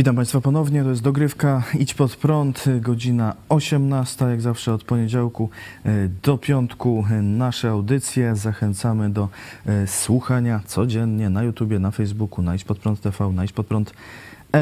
Witam 0.00 0.16
Państwa 0.16 0.40
ponownie, 0.40 0.82
to 0.82 0.90
jest 0.90 1.02
dogrywka 1.02 1.62
Idź 1.78 1.94
Pod 1.94 2.16
Prąd, 2.16 2.64
godzina 2.80 3.34
18, 3.48 4.24
jak 4.24 4.40
zawsze 4.40 4.74
od 4.74 4.84
poniedziałku 4.84 5.50
e, 5.84 6.08
do 6.22 6.38
piątku 6.38 7.04
e, 7.10 7.22
nasze 7.22 7.70
audycje. 7.70 8.36
Zachęcamy 8.36 9.10
do 9.10 9.28
e, 9.66 9.86
słuchania 9.86 10.60
codziennie 10.66 11.30
na 11.30 11.42
YouTubie, 11.42 11.78
na 11.78 11.90
Facebooku, 11.90 12.44
na 12.44 12.54
Idź 12.54 12.64
Pod 12.64 12.78
Prąd 12.78 13.00
TV, 13.00 13.32
na 13.32 13.44
Idź 13.44 13.52
Pod 13.52 13.66
Prąd 13.66 13.92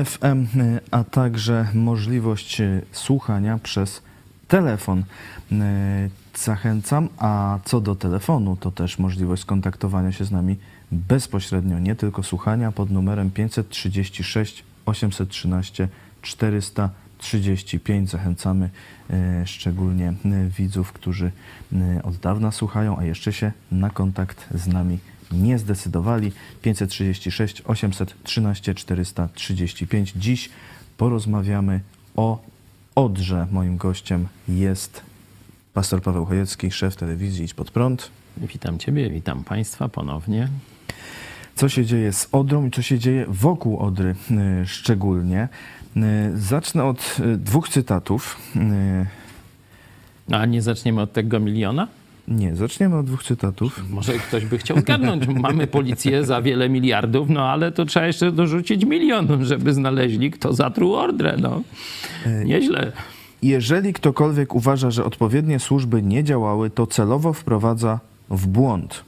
FM, 0.04 0.46
a 0.90 1.04
także 1.04 1.68
możliwość 1.74 2.62
słuchania 2.92 3.58
przez 3.62 4.02
telefon. 4.48 5.04
Zachęcam, 6.36 7.08
a 7.18 7.58
co 7.64 7.80
do 7.80 7.94
telefonu, 7.94 8.56
to 8.56 8.70
też 8.70 8.98
możliwość 8.98 9.42
skontaktowania 9.42 10.12
się 10.12 10.24
z 10.24 10.30
nami 10.30 10.56
bezpośrednio, 10.92 11.78
nie 11.78 11.94
tylko 11.94 12.22
słuchania 12.22 12.72
pod 12.72 12.90
numerem 12.90 13.30
536 13.30 14.67
813 14.88 15.88
435. 16.22 18.10
Zachęcamy 18.10 18.70
e, 19.10 19.46
szczególnie 19.46 20.08
e, 20.08 20.14
widzów, 20.58 20.92
którzy 20.92 21.32
e, 21.72 22.02
od 22.02 22.16
dawna 22.16 22.52
słuchają, 22.52 22.98
a 22.98 23.04
jeszcze 23.04 23.32
się 23.32 23.52
na 23.72 23.90
kontakt 23.90 24.48
z 24.54 24.66
nami 24.66 24.98
nie 25.32 25.58
zdecydowali. 25.58 26.32
536 26.62 27.62
813 27.64 28.74
435. 28.74 30.12
Dziś 30.16 30.50
porozmawiamy 30.96 31.80
o 32.16 32.42
Odrze. 32.94 33.46
Moim 33.52 33.76
gościem 33.76 34.28
jest 34.48 35.02
pastor 35.74 36.02
Paweł 36.02 36.24
Chojecki, 36.24 36.70
szef 36.70 36.96
telewizji 36.96 37.44
Idź 37.44 37.54
Pod 37.54 37.70
Prąd. 37.70 38.10
Witam 38.36 38.78
Ciebie, 38.78 39.10
witam 39.10 39.44
Państwa 39.44 39.88
ponownie 39.88 40.48
co 41.58 41.68
się 41.68 41.84
dzieje 41.84 42.12
z 42.12 42.28
Odrą 42.32 42.66
i 42.66 42.70
co 42.70 42.82
się 42.82 42.98
dzieje 42.98 43.24
wokół 43.28 43.78
Odry 43.78 44.14
y, 44.62 44.66
szczególnie. 44.66 45.48
Y, 45.96 46.00
zacznę 46.34 46.84
od 46.84 47.16
y, 47.20 47.36
dwóch 47.36 47.68
cytatów. 47.68 48.36
A 50.32 50.46
nie 50.46 50.62
zaczniemy 50.62 51.00
od 51.00 51.12
tego 51.12 51.40
miliona? 51.40 51.88
Nie, 52.28 52.56
zaczniemy 52.56 52.96
od 52.96 53.06
dwóch 53.06 53.22
cytatów. 53.22 53.82
Może 53.90 54.12
ktoś 54.12 54.44
by 54.44 54.58
chciał 54.58 54.80
zgadnąć. 54.80 55.26
Mamy 55.26 55.66
policję 55.66 56.24
za 56.24 56.42
wiele 56.42 56.68
miliardów, 56.68 57.30
no 57.30 57.48
ale 57.48 57.72
to 57.72 57.84
trzeba 57.84 58.06
jeszcze 58.06 58.32
dorzucić 58.32 58.84
milion, 58.84 59.44
żeby 59.44 59.72
znaleźli, 59.72 60.30
kto 60.30 60.52
zatruł 60.52 60.94
Odrę. 60.94 61.36
No. 61.40 61.62
Nieźle. 62.44 62.92
Jeżeli 63.42 63.92
ktokolwiek 63.92 64.54
uważa, 64.54 64.90
że 64.90 65.04
odpowiednie 65.04 65.58
służby 65.58 66.02
nie 66.02 66.24
działały, 66.24 66.70
to 66.70 66.86
celowo 66.86 67.32
wprowadza 67.32 68.00
w 68.30 68.46
błąd. 68.46 69.07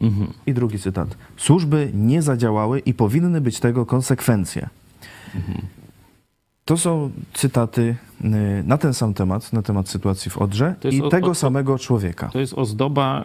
Mhm. 0.00 0.32
I 0.46 0.54
drugi 0.54 0.78
cytat. 0.78 1.16
Służby 1.36 1.90
nie 1.94 2.22
zadziałały 2.22 2.78
i 2.78 2.94
powinny 2.94 3.40
być 3.40 3.60
tego 3.60 3.86
konsekwencje. 3.86 4.68
Mhm. 5.34 5.62
To 6.64 6.76
są 6.76 7.10
cytaty 7.34 7.96
y, 8.24 8.28
na 8.66 8.78
ten 8.78 8.94
sam 8.94 9.14
temat, 9.14 9.52
na 9.52 9.62
temat 9.62 9.88
sytuacji 9.88 10.30
w 10.30 10.38
Odrze 10.38 10.74
i 10.90 11.02
o, 11.02 11.08
tego 11.08 11.30
o, 11.30 11.34
samego 11.34 11.78
człowieka. 11.78 12.28
To 12.32 12.38
jest 12.38 12.54
ozdoba 12.54 13.24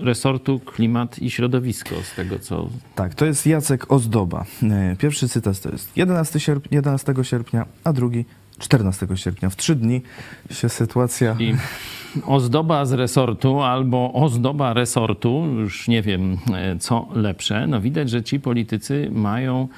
resortu 0.00 0.60
klimat 0.60 1.18
i 1.18 1.30
środowisko, 1.30 1.94
z 2.02 2.14
tego 2.14 2.38
co... 2.38 2.68
Tak, 2.94 3.14
to 3.14 3.26
jest 3.26 3.46
Jacek 3.46 3.92
Ozdoba. 3.92 4.44
Y, 4.92 4.96
pierwszy 4.96 5.28
cytat 5.28 5.60
to 5.60 5.70
jest 5.70 5.96
11, 5.96 6.40
sierp 6.40 6.72
11 6.72 7.14
sierpnia, 7.22 7.66
a 7.84 7.92
drugi 7.92 8.24
14 8.58 9.06
sierpnia. 9.14 9.50
W 9.50 9.56
trzy 9.56 9.74
dni 9.74 10.02
się 10.50 10.68
sytuacja... 10.68 11.36
I 11.38 11.54
ozdoba 12.26 12.84
z 12.84 12.92
resortu 12.92 13.60
albo 13.60 14.12
ozdoba 14.12 14.72
resortu, 14.72 15.46
już 15.46 15.88
nie 15.88 16.02
wiem 16.02 16.38
e, 16.54 16.78
co 16.78 17.08
lepsze, 17.14 17.66
no 17.66 17.80
widać, 17.80 18.10
że 18.10 18.22
ci 18.22 18.40
politycy 18.40 19.08
mają, 19.12 19.68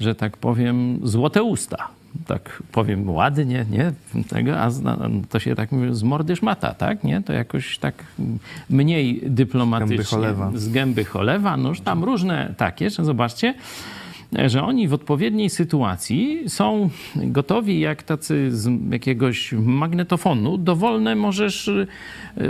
że 0.00 0.14
tak 0.14 0.36
powiem, 0.36 1.00
złote 1.02 1.42
usta. 1.42 1.88
Tak 2.26 2.62
powiem 2.72 3.10
ładnie, 3.10 3.66
nie? 3.70 3.92
Tego, 4.28 4.60
a 4.60 4.70
to 5.28 5.38
się 5.38 5.54
tak 5.54 5.72
mówi 5.72 5.94
z 5.94 6.02
mordy 6.02 6.36
szmata, 6.36 6.74
tak? 6.74 7.04
Nie? 7.04 7.22
To 7.22 7.32
jakoś 7.32 7.78
tak 7.78 7.94
mniej 8.70 9.20
dyplomatycznie. 9.26 9.96
Gęby 9.96 10.10
cholewa. 10.10 10.50
Z 10.54 10.68
gęby 10.68 11.04
cholewa. 11.04 11.56
No 11.56 11.68
już 11.68 11.80
tam 11.80 12.04
różne 12.04 12.54
takie, 12.56 12.90
że 12.90 13.04
zobaczcie, 13.04 13.54
że 14.46 14.62
oni 14.62 14.88
w 14.88 14.94
odpowiedniej 14.94 15.50
sytuacji 15.50 16.44
są 16.48 16.90
gotowi, 17.16 17.80
jak 17.80 18.02
tacy 18.02 18.56
z 18.56 18.92
jakiegoś 18.92 19.52
magnetofonu, 19.52 20.58
dowolne 20.58 21.14
możesz 21.14 21.68
y, 21.68 21.86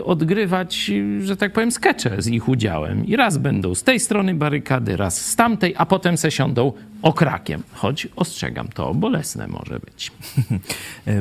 odgrywać, 0.04 0.91
że 1.20 1.36
tak 1.36 1.52
powiem, 1.52 1.72
skecze 1.72 2.22
z 2.22 2.26
ich 2.26 2.48
udziałem. 2.48 3.06
I 3.06 3.16
raz 3.16 3.38
będą 3.38 3.74
z 3.74 3.82
tej 3.82 4.00
strony 4.00 4.34
barykady, 4.34 4.96
raz 4.96 5.26
z 5.26 5.36
tamtej, 5.36 5.74
a 5.76 5.86
potem 5.86 6.16
se 6.16 6.30
siądą 6.30 6.72
okrakiem. 7.02 7.62
Choć 7.72 8.08
ostrzegam, 8.16 8.68
to 8.68 8.94
bolesne 8.94 9.47
może 9.48 9.78
być. 9.78 10.12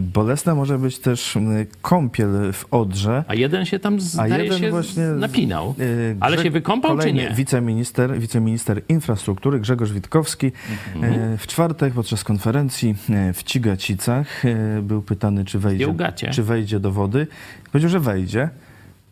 bolesne 0.01 0.55
może 0.55 0.77
być 0.77 0.99
też 0.99 1.37
kąpiel 1.81 2.53
w 2.53 2.65
Odrze. 2.71 3.23
A 3.27 3.35
jeden 3.35 3.65
się 3.65 3.79
tam 3.79 4.01
zdaje 4.01 4.53
się 4.59 4.69
właśnie 4.69 5.03
napinał. 5.03 5.75
Ale 6.19 6.43
się 6.43 6.51
wykąpał 6.51 6.97
czy 6.97 7.13
nie? 7.13 7.33
Wiceminister, 7.35 8.19
wiceminister 8.19 8.81
infrastruktury 8.89 9.59
Grzegorz 9.59 9.91
Witkowski 9.91 10.48
mhm. 10.95 11.37
w 11.37 11.47
czwartek 11.47 11.93
podczas 11.93 12.23
konferencji 12.23 12.95
e, 13.09 13.33
w 13.33 13.43
Cigacicach 13.43 14.45
e, 14.45 14.81
był 14.81 15.01
pytany, 15.01 15.45
czy 15.45 15.59
wejdzie, 15.59 15.85
czy 16.31 16.43
wejdzie 16.43 16.79
do 16.79 16.91
wody. 16.91 17.27
Powiedział, 17.71 17.89
że 17.89 17.99
wejdzie, 17.99 18.49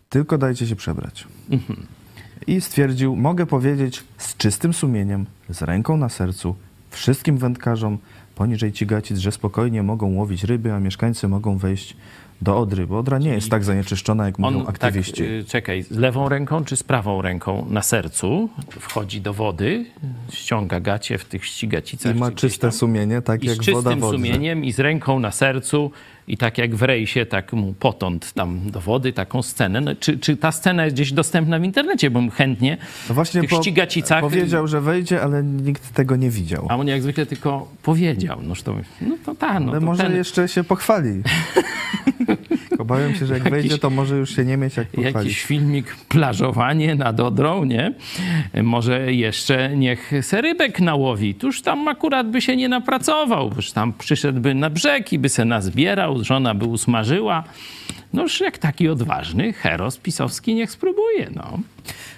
tylko 0.09 0.38
dajcie 0.38 0.68
się 0.68 0.76
przebrać. 0.76 1.28
Mhm. 1.50 1.86
I 2.47 2.62
stwierdził, 2.62 3.16
mogę 3.16 3.46
powiedzieć 3.46 4.03
z 4.18 4.38
czystym 4.38 4.74
sumieniem, 4.74 5.26
z 5.50 5.62
ręką 5.62 5.97
na 5.97 6.09
sercu, 6.09 6.56
wszystkim 6.92 7.38
wędkarzom 7.38 7.97
poniżej 8.36 8.72
Cigacic, 8.72 9.18
że 9.18 9.31
spokojnie 9.31 9.84
mogą 9.84 10.14
łowić 10.14 10.44
ryby, 10.44 10.74
a 10.74 10.80
mieszkańcy 10.80 11.28
mogą 11.28 11.58
wejść 11.58 11.97
do 12.42 12.58
Odry, 12.58 12.88
bo 12.88 13.00
Odra 13.00 13.18
nie 13.18 13.30
jest 13.30 13.50
tak 13.50 13.64
zanieczyszczona, 13.64 14.25
jak 14.25 14.40
mówią 14.40 14.59
On, 14.59 14.68
aktywiści. 14.68 15.24
Tak, 15.40 15.48
czekaj, 15.48 15.84
z 15.84 15.92
lewą 15.92 16.30
ręką 16.30 16.66
czy 16.66 16.75
z 16.75 16.84
prawą 16.84 17.22
ręką 17.22 17.66
na 17.70 17.81
sercu 17.81 18.50
wchodzi 18.80 19.22
do 19.22 19.34
wody, 19.34 19.86
ściąga 20.31 20.80
gacie 20.80 21.18
w 21.18 21.26
tych 21.26 21.46
ścigacicach. 21.46 22.16
I 22.16 22.20
ma 22.20 22.31
czyste 22.31 22.72
sumienie, 22.72 23.22
tak 23.22 23.44
jak 23.44 23.58
woda 23.58 23.64
z 23.64 23.66
czystym 23.66 24.02
sumieniem 24.02 24.66
i 24.66 24.72
z 24.72 24.80
ręką 24.80 25.20
na 25.20 25.31
sercu 25.31 25.92
i 26.28 26.38
tak 26.38 26.58
jak 26.58 26.76
w 26.76 26.82
rejsie, 26.82 27.26
tak 27.26 27.54
mu 27.54 27.74
potąd 27.74 28.34
tam 28.34 28.72
do 28.72 28.82
wody, 28.82 29.14
taką 29.14 29.42
scenę. 29.42 29.82
No, 29.82 29.96
czy, 29.96 30.20
czy 30.20 30.38
ta 30.38 30.52
scena 30.52 30.84
jest 30.84 30.96
gdzieś 30.96 31.12
dostępna 31.12 31.60
w 31.60 31.64
internecie? 31.64 32.10
Bo 32.10 32.30
chętnie 32.30 32.78
no 33.10 33.16
właśnie 33.16 33.42
tych 33.42 33.50
po, 33.50 33.62
ścigacicach... 33.62 34.22
Powiedział, 34.22 34.68
że 34.68 34.82
wejdzie, 34.82 35.22
ale 35.22 35.44
nikt 35.44 35.94
tego 35.94 36.16
nie 36.16 36.30
widział. 36.30 36.68
A 36.70 36.76
on 36.76 36.88
jak 36.88 37.02
zwykle 37.02 37.26
tylko 37.26 37.68
powiedział. 37.84 38.40
No 38.44 38.54
to, 38.64 38.76
no 39.02 39.18
to 39.26 39.36
ta, 39.36 39.60
no 39.60 39.72
ale 39.72 39.80
to 39.80 39.86
może 39.86 40.04
ten... 40.04 40.16
jeszcze 40.16 40.48
się 40.48 40.64
pochwali. 40.64 41.22
Obawiam 42.79 43.16
się, 43.16 43.25
że 43.25 43.33
jak 43.33 43.45
jakiś, 43.45 43.61
wejdzie, 43.61 43.78
to 43.78 43.89
może 43.89 44.17
już 44.17 44.35
się 44.35 44.45
nie 44.45 44.57
mieć 44.57 44.78
jak 44.78 44.88
pochwalić. 44.88 45.16
Jakiś 45.16 45.44
filmik 45.44 45.95
plażowanie 45.95 46.95
nad 46.95 47.19
Odrą, 47.19 47.63
nie? 47.63 47.94
Może 48.63 49.13
jeszcze 49.13 49.75
niech 49.75 50.11
serybek 50.22 50.79
nałowi. 50.79 51.35
Tuż 51.35 51.61
tam 51.61 51.87
akurat 51.87 52.31
by 52.31 52.41
się 52.41 52.55
nie 52.55 52.69
napracował. 52.69 53.52
Już 53.55 53.72
tam 53.72 53.93
przyszedłby 53.93 54.55
na 54.55 54.69
brzeg 54.69 55.14
i 55.14 55.19
by 55.19 55.29
se 55.29 55.46
nazbierał, 55.46 56.23
żona 56.23 56.55
by 56.55 56.66
usmażyła. 56.66 57.43
Noż 58.14 58.41
jak 58.41 58.58
taki 58.58 58.90
odważny 58.90 59.53
heros 59.53 59.97
pisowski 59.97 60.55
niech 60.55 60.72
spróbuje, 60.72 61.29
no. 61.35 61.59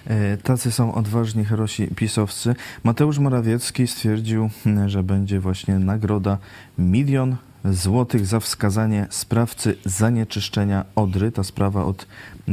E, 0.07 0.37
tacy 0.37 0.71
są 0.71 0.93
odważni 0.93 1.45
herosi 1.45 1.87
pisowcy. 1.95 2.55
Mateusz 2.83 3.19
Morawiecki 3.19 3.87
stwierdził, 3.87 4.49
że 4.85 5.03
będzie 5.03 5.39
właśnie 5.39 5.79
nagroda 5.79 6.37
milion 6.77 7.35
złotych 7.65 8.25
za 8.25 8.39
wskazanie 8.39 9.07
sprawcy 9.09 9.77
zanieczyszczenia 9.85 10.85
Odry. 10.95 11.31
Ta 11.31 11.43
sprawa 11.43 11.85
od 11.85 12.07
e, 12.47 12.51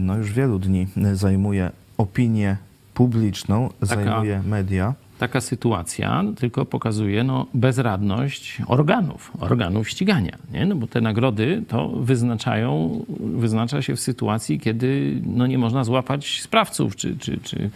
no, 0.00 0.16
już 0.16 0.32
wielu 0.32 0.58
dni 0.58 0.86
zajmuje 1.12 1.70
opinię 1.98 2.56
publiczną, 2.94 3.70
Taka... 3.80 3.86
zajmuje 3.86 4.42
media 4.46 4.94
taka 5.18 5.40
sytuacja 5.40 6.24
tylko 6.36 6.64
pokazuje 6.64 7.24
no, 7.24 7.46
bezradność 7.54 8.62
organów, 8.66 9.32
organów 9.40 9.88
ścigania. 9.88 10.38
Nie? 10.52 10.66
No 10.66 10.74
bo 10.74 10.86
te 10.86 11.00
nagrody 11.00 11.62
to 11.68 11.88
wyznaczają, 11.88 13.00
wyznacza 13.20 13.82
się 13.82 13.96
w 13.96 14.00
sytuacji, 14.00 14.60
kiedy 14.60 15.20
no, 15.26 15.46
nie 15.46 15.58
można 15.58 15.84
złapać 15.84 16.42
sprawców 16.42 16.96
czy, 16.96 17.16
czy, 17.16 17.38
czy 17.38 17.70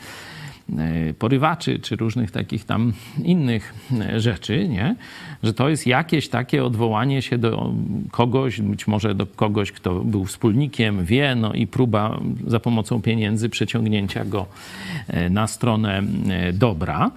porywaczy, 1.18 1.78
czy 1.78 1.96
różnych 1.96 2.30
takich 2.30 2.64
tam 2.64 2.92
innych 3.24 3.74
e, 4.00 4.20
rzeczy, 4.20 4.68
nie? 4.68 4.96
że 5.42 5.54
to 5.54 5.68
jest 5.68 5.86
jakieś 5.86 6.28
takie 6.28 6.64
odwołanie 6.64 7.22
się 7.22 7.38
do 7.38 7.72
kogoś, 8.10 8.60
być 8.60 8.86
może 8.86 9.14
do 9.14 9.26
kogoś, 9.26 9.72
kto 9.72 9.94
był 9.94 10.24
wspólnikiem, 10.24 11.04
wie, 11.04 11.34
no 11.34 11.52
i 11.52 11.66
próba 11.66 12.20
za 12.46 12.60
pomocą 12.60 13.02
pieniędzy 13.02 13.48
przeciągnięcia 13.48 14.24
go 14.24 14.46
e, 15.08 15.30
na 15.30 15.46
stronę 15.46 16.02
dobra 16.52 17.10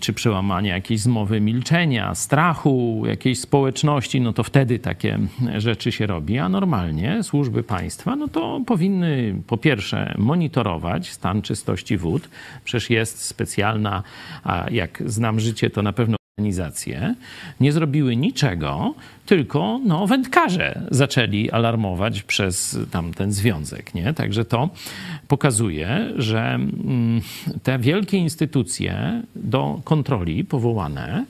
czy 0.00 0.12
przełamania 0.12 0.74
jakiejś 0.74 1.00
zmowy 1.00 1.40
milczenia, 1.40 2.14
strachu, 2.14 3.02
jakiejś 3.06 3.40
społeczności, 3.40 4.20
no 4.20 4.32
to 4.32 4.42
wtedy 4.42 4.78
takie 4.78 5.18
rzeczy 5.56 5.92
się 5.92 6.06
robi. 6.06 6.38
A 6.38 6.48
normalnie 6.48 7.22
służby 7.22 7.62
państwa, 7.62 8.16
no 8.16 8.28
to 8.28 8.60
powinny 8.66 9.34
po 9.46 9.56
pierwsze 9.56 10.14
monitorować 10.18 11.10
stan 11.10 11.42
czystości 11.42 11.96
wód. 11.96 12.28
Przecież 12.64 12.90
jest 12.90 13.22
specjalna, 13.22 14.02
a 14.44 14.66
jak 14.70 15.02
znam 15.06 15.40
życie, 15.40 15.70
to 15.70 15.82
na 15.82 15.92
pewno 15.92 16.16
organizacje 16.38 17.14
nie 17.60 17.72
zrobiły 17.72 18.16
niczego, 18.16 18.94
tylko 19.26 19.80
no, 19.84 20.06
wędkarze 20.06 20.80
zaczęli 20.90 21.50
alarmować 21.50 22.22
przez 22.22 22.78
tamten 22.90 23.32
związek. 23.32 23.94
Nie? 23.94 24.14
Także 24.14 24.44
to 24.44 24.70
pokazuje, 25.28 26.12
że 26.16 26.40
mm, 26.40 27.20
te 27.62 27.78
wielkie 27.78 28.18
instytucje 28.18 29.22
do 29.36 29.80
kontroli 29.84 30.44
powołane, 30.44 31.24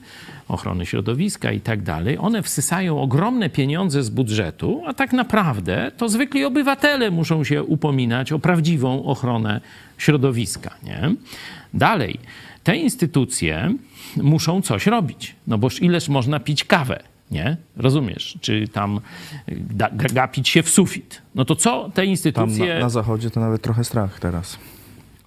ochrony 0.47 0.85
środowiska 0.85 1.51
i 1.51 1.59
tak 1.61 1.81
dalej, 1.81 2.17
one 2.17 2.41
wsysają 2.41 3.01
ogromne 3.01 3.49
pieniądze 3.49 4.03
z 4.03 4.09
budżetu, 4.09 4.83
a 4.85 4.93
tak 4.93 5.13
naprawdę 5.13 5.91
to 5.97 6.09
zwykli 6.09 6.45
obywatele 6.45 7.11
muszą 7.11 7.43
się 7.43 7.63
upominać 7.63 8.31
o 8.31 8.39
prawdziwą 8.39 9.03
ochronę 9.03 9.61
środowiska. 9.97 10.71
Nie? 10.83 11.15
Dalej, 11.73 12.19
te 12.65 12.77
instytucje 12.77 13.75
muszą 14.17 14.61
coś 14.61 14.87
robić, 14.87 15.35
no 15.47 15.57
boż 15.57 15.81
ileż 15.81 16.09
można 16.09 16.39
pić 16.39 16.63
kawę, 16.63 17.03
nie? 17.31 17.57
Rozumiesz? 17.77 18.37
Czy 18.41 18.67
tam 18.67 18.99
gapić 20.13 20.49
się 20.49 20.63
w 20.63 20.69
sufit. 20.69 21.21
No 21.35 21.45
to 21.45 21.55
co 21.55 21.89
te 21.93 22.05
instytucje... 22.05 22.67
Tam 22.67 22.75
na, 22.75 22.79
na 22.79 22.89
zachodzie 22.89 23.29
to 23.29 23.39
nawet 23.39 23.61
trochę 23.61 23.83
strach 23.83 24.19
teraz, 24.19 24.57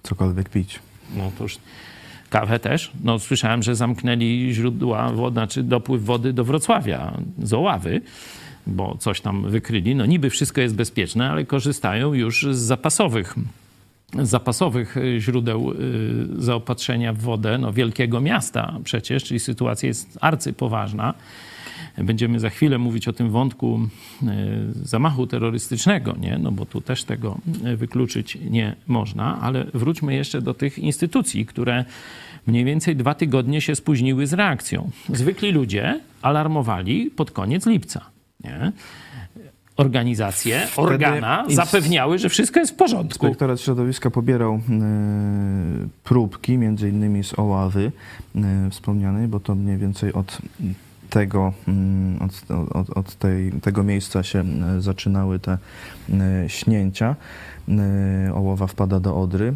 cokolwiek 0.03 0.49
pić. 0.49 0.79
No 1.15 1.31
to 1.37 1.43
już 1.43 1.57
kawę 2.29 2.59
też. 2.59 2.91
No 3.03 3.19
słyszałem, 3.19 3.63
że 3.63 3.75
zamknęli 3.75 4.49
źródła 4.53 5.09
wody, 5.09 5.33
znaczy 5.33 5.63
dopływ 5.63 6.03
wody 6.03 6.33
do 6.33 6.43
Wrocławia 6.43 7.17
z 7.43 7.53
Oławy, 7.53 8.01
bo 8.67 8.97
coś 8.99 9.21
tam 9.21 9.49
wykryli. 9.49 9.95
No 9.95 10.05
niby 10.05 10.29
wszystko 10.29 10.61
jest 10.61 10.75
bezpieczne, 10.75 11.31
ale 11.31 11.45
korzystają 11.45 12.13
już 12.13 12.45
z 12.51 12.57
zapasowych 12.57 13.35
zapasowych 14.13 14.97
y, 14.97 15.21
źródeł 15.21 15.71
y, 15.71 15.75
zaopatrzenia 16.43 17.13
w 17.13 17.17
wodę 17.17 17.57
no, 17.57 17.73
wielkiego 17.73 18.21
miasta 18.21 18.77
przecież, 18.83 19.23
czyli 19.23 19.39
sytuacja 19.39 19.87
jest 19.87 20.17
arcypoważna. 20.21 21.13
Będziemy 21.97 22.39
za 22.39 22.49
chwilę 22.49 22.77
mówić 22.77 23.07
o 23.07 23.13
tym 23.13 23.29
wątku 23.29 23.79
y, 24.23 24.27
zamachu 24.87 25.27
terrorystycznego, 25.27 26.15
nie? 26.19 26.37
no 26.37 26.51
bo 26.51 26.65
tu 26.65 26.81
też 26.81 27.03
tego 27.03 27.37
wykluczyć 27.77 28.37
nie 28.49 28.75
można, 28.87 29.41
ale 29.41 29.65
wróćmy 29.73 30.15
jeszcze 30.15 30.41
do 30.41 30.53
tych 30.53 30.79
instytucji, 30.79 31.45
które 31.45 31.85
mniej 32.47 32.65
więcej 32.65 32.95
dwa 32.95 33.13
tygodnie 33.13 33.61
się 33.61 33.75
spóźniły 33.75 34.27
z 34.27 34.33
reakcją. 34.33 34.91
Zwykli 35.09 35.51
ludzie 35.51 35.99
alarmowali 36.21 37.11
pod 37.11 37.31
koniec 37.31 37.65
lipca. 37.65 38.05
Nie? 38.43 38.71
Organizacje, 39.79 40.67
organa 40.77 41.45
zapewniały, 41.49 42.17
że 42.17 42.29
wszystko 42.29 42.59
jest 42.59 42.71
w 42.71 42.75
porządku. 42.75 43.25
Inspektorat 43.25 43.61
Środowiska 43.61 44.09
pobierał 44.09 44.55
y, 44.55 44.59
próbki, 46.03 46.57
między 46.57 46.89
innymi 46.89 47.23
z 47.23 47.39
Oławy 47.39 47.91
y, 48.35 48.39
wspomnianej, 48.69 49.27
bo 49.27 49.39
to 49.39 49.55
mniej 49.55 49.77
więcej 49.77 50.13
od 50.13 50.37
tego, 51.09 51.53
y, 52.19 52.23
od, 52.23 52.51
od, 52.71 52.97
od 52.97 53.15
tej, 53.15 53.51
tego 53.51 53.83
miejsca 53.83 54.23
się 54.23 54.43
zaczynały 54.79 55.39
te 55.39 55.57
śnięcia. 56.47 57.15
Oława 58.33 58.67
wpada 58.67 58.99
do 58.99 59.17
Odry. 59.17 59.53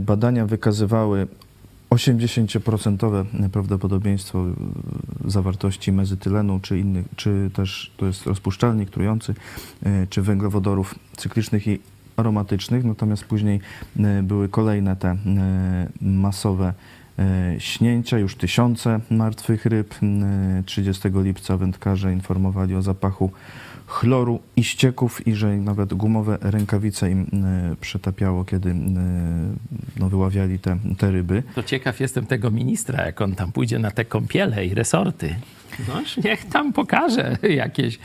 Badania 0.00 0.46
wykazywały 0.46 1.26
80% 1.90 3.24
prawdopodobieństwo 3.52 4.44
zawartości 5.24 5.92
mezytylenu, 5.92 6.60
czy 6.60 6.78
innych, 6.78 7.06
czy 7.16 7.50
też 7.54 7.92
to 7.96 8.06
jest 8.06 8.26
rozpuszczalnik 8.26 8.90
trujący, 8.90 9.34
e, 9.82 10.06
czy 10.06 10.22
węglowodorów 10.22 10.94
cyklicznych 11.16 11.66
i 11.66 11.78
aromatycznych, 12.16 12.84
natomiast 12.84 13.24
później 13.24 13.60
e, 13.98 14.22
były 14.22 14.48
kolejne 14.48 14.96
te 14.96 15.08
e, 15.08 15.16
masowe 16.00 16.74
śnięcia, 17.58 18.18
już 18.18 18.34
tysiące 18.34 19.00
martwych 19.10 19.66
ryb. 19.66 19.94
30 20.66 21.08
lipca 21.14 21.56
wędkarze 21.56 22.12
informowali 22.12 22.74
o 22.74 22.82
zapachu 22.82 23.30
chloru 23.86 24.40
i 24.56 24.64
ścieków 24.64 25.26
i 25.26 25.34
że 25.34 25.56
nawet 25.56 25.94
gumowe 25.94 26.38
rękawice 26.40 27.10
im 27.10 27.26
e, 27.44 27.76
przetapiało, 27.80 28.44
kiedy 28.44 28.70
e, 28.70 28.74
no, 29.96 30.08
wyławiali 30.08 30.58
te, 30.58 30.78
te 30.98 31.10
ryby. 31.10 31.42
To 31.54 31.62
ciekaw 31.62 32.00
jestem 32.00 32.26
tego 32.26 32.50
ministra, 32.50 33.06
jak 33.06 33.20
on 33.20 33.34
tam 33.34 33.52
pójdzie 33.52 33.78
na 33.78 33.90
te 33.90 34.04
kąpiele 34.04 34.66
i 34.66 34.74
resorty. 34.74 35.34
No, 35.88 36.02
niech 36.24 36.44
tam 36.44 36.72
pokaże 36.72 37.38
jakieś 37.42 37.98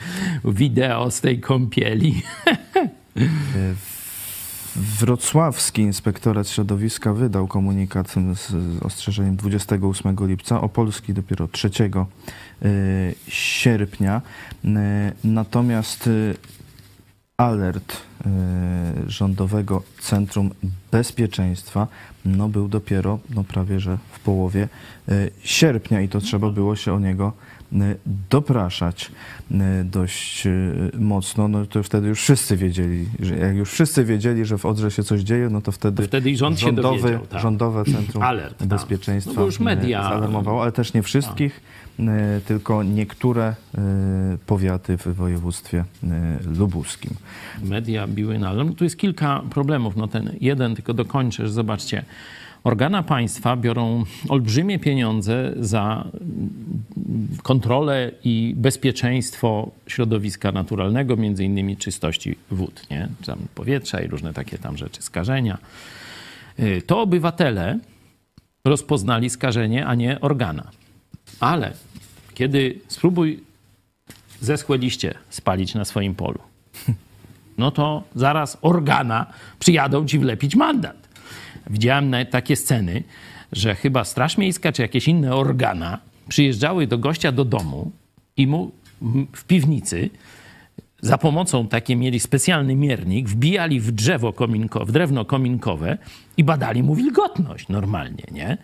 wideo 0.46 1.12
z 1.12 1.22
tej 1.22 1.40
kąpieli. 1.40 2.22
E, 5.02 5.06
Wrocławski 5.06 5.82
Inspektorat 5.82 6.48
Środowiska 6.48 7.14
wydał 7.14 7.48
komunikat 7.48 8.16
z 8.36 8.54
ostrzeżeniem 8.84 9.36
28 9.36 10.16
lipca, 10.22 10.62
Opolski 10.62 11.14
dopiero 11.14 11.48
3 11.48 11.70
y, 12.66 13.16
sierpnia. 13.28 14.22
Y, 14.66 14.70
natomiast 15.24 16.08
y, 16.08 16.36
alert 17.38 17.98
Rządowego 19.08 19.84
Centrum 20.00 20.50
Bezpieczeństwa 20.92 21.88
no, 22.26 22.50
był 22.50 22.68
dopiero 22.68 23.20
no, 23.30 23.44
prawie 23.44 23.80
że 23.80 23.98
w 24.12 24.20
połowie 24.20 24.68
sierpnia 25.44 26.02
i 26.02 26.10
to 26.10 26.20
trzeba 26.20 26.50
było 26.50 26.76
się 26.76 26.94
o 26.94 27.00
niego 27.00 27.34
dopraszać 28.30 29.12
y, 29.52 29.56
dość 29.84 30.48
y, 30.48 30.92
mocno, 31.00 31.48
no 31.48 31.66
to 31.66 31.84
wtedy 31.84 32.08
już 32.08 32.22
wszyscy 32.22 32.58
wiedzieli, 32.58 33.06
że 33.20 33.38
jak 33.38 33.56
już 33.56 33.72
wszyscy 33.72 34.06
wiedzieli, 34.06 34.46
że 34.46 34.58
w 34.58 34.66
Odrze 34.66 34.92
się 34.92 35.04
coś 35.04 35.22
dzieje, 35.22 35.50
no 35.50 35.62
to 35.62 35.72
wtedy, 35.72 36.04
to 36.04 36.08
wtedy 36.08 36.36
rząd 36.36 36.60
rządowy, 36.60 37.20
tak. 37.30 37.42
rządowe 37.42 37.84
Centrum 37.96 38.24
Alert, 38.24 38.58
tak. 38.58 38.68
Bezpieczeństwa 38.68 39.34
no 39.36 39.46
już 39.46 39.60
media 39.60 40.04
zaalarmowało, 40.04 40.62
ale 40.62 40.72
też 40.72 40.94
nie 40.94 41.04
wszystkich, 41.04 41.62
tylko 42.46 42.84
niektóre 42.84 43.56
powiaty 44.46 44.98
w 44.98 45.08
województwie 45.08 45.84
lubuskim. 46.58 47.14
Media 47.64 48.08
biły 48.08 48.40
na 48.40 48.50
alarm. 48.50 48.76
Tu 48.76 48.84
jest 48.84 48.98
kilka 48.98 49.42
problemów. 49.50 49.96
No 49.96 50.08
ten 50.08 50.36
jeden 50.42 50.76
tylko 50.76 50.94
dokończę, 50.94 51.48
że 51.48 51.54
zobaczcie, 51.54 52.06
Organa 52.64 53.04
państwa 53.04 53.58
biorą 53.58 54.04
olbrzymie 54.30 54.80
pieniądze 54.80 55.54
za 55.60 56.08
kontrolę 57.44 58.12
i 58.24 58.54
bezpieczeństwo 58.58 59.72
środowiska 59.88 60.52
naturalnego, 60.52 61.18
między 61.18 61.46
innymi 61.46 61.78
czystości 61.78 62.36
wód, 62.52 62.90
nie? 62.92 63.08
Tam 63.26 63.40
powietrza 63.56 64.02
i 64.02 64.08
różne 64.08 64.34
takie 64.34 64.58
tam 64.58 64.78
rzeczy, 64.78 65.02
skażenia. 65.02 65.58
Y, 66.60 66.82
to 66.82 67.02
obywatele 67.02 67.80
rozpoznali 68.66 69.30
skażenie, 69.30 69.86
a 69.86 69.96
nie 69.96 70.22
organa. 70.22 70.64
Ale 71.40 71.74
kiedy 72.34 72.80
spróbuj 72.88 73.44
zeschłe 74.42 74.78
liście 74.78 75.14
spalić 75.30 75.76
na 75.76 75.86
swoim 75.86 76.16
polu, 76.16 76.40
no 77.58 77.72
to 77.72 78.04
zaraz 78.16 78.58
organa 78.62 79.26
przyjadą 79.60 80.06
ci 80.06 80.20
wlepić 80.20 80.56
mandat. 80.56 81.11
Widziałem 81.70 82.16
takie 82.32 82.56
sceny, 82.56 83.04
że 83.52 83.76
chyba 83.76 84.04
Straż 84.04 84.38
Miejska 84.38 84.72
czy 84.72 84.82
jakieś 84.82 85.08
inne 85.08 85.36
organa 85.36 86.00
przyjeżdżały 86.28 86.88
do 86.88 86.98
gościa 86.98 87.32
do 87.32 87.46
domu 87.46 87.92
i 88.38 88.48
mu 88.48 88.72
w 89.36 89.44
piwnicy 89.44 90.10
za 91.02 91.18
pomocą 91.18 91.68
takiej 91.68 91.96
mieli 91.98 92.20
specjalny 92.20 92.76
miernik, 92.76 93.30
wbijali 93.30 93.80
w 93.80 93.92
drzewo 93.92 94.34
w 94.86 94.92
drewno 94.92 95.26
kominkowe 95.26 95.98
i 96.38 96.44
badali 96.44 96.84
mu 96.84 96.96
wilgotność 96.96 97.70
normalnie, 97.70 98.24
nie? 98.32 98.58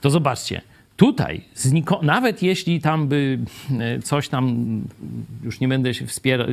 To 0.00 0.10
zobaczcie, 0.10 0.60
Tutaj, 0.98 1.40
nawet 2.02 2.42
jeśli 2.42 2.80
tam 2.80 3.08
by 3.08 3.38
e, 3.80 4.02
coś 4.02 4.28
tam, 4.28 4.66
już 5.44 5.60
nie 5.60 5.68
będę 5.68 5.94
się 5.94 6.06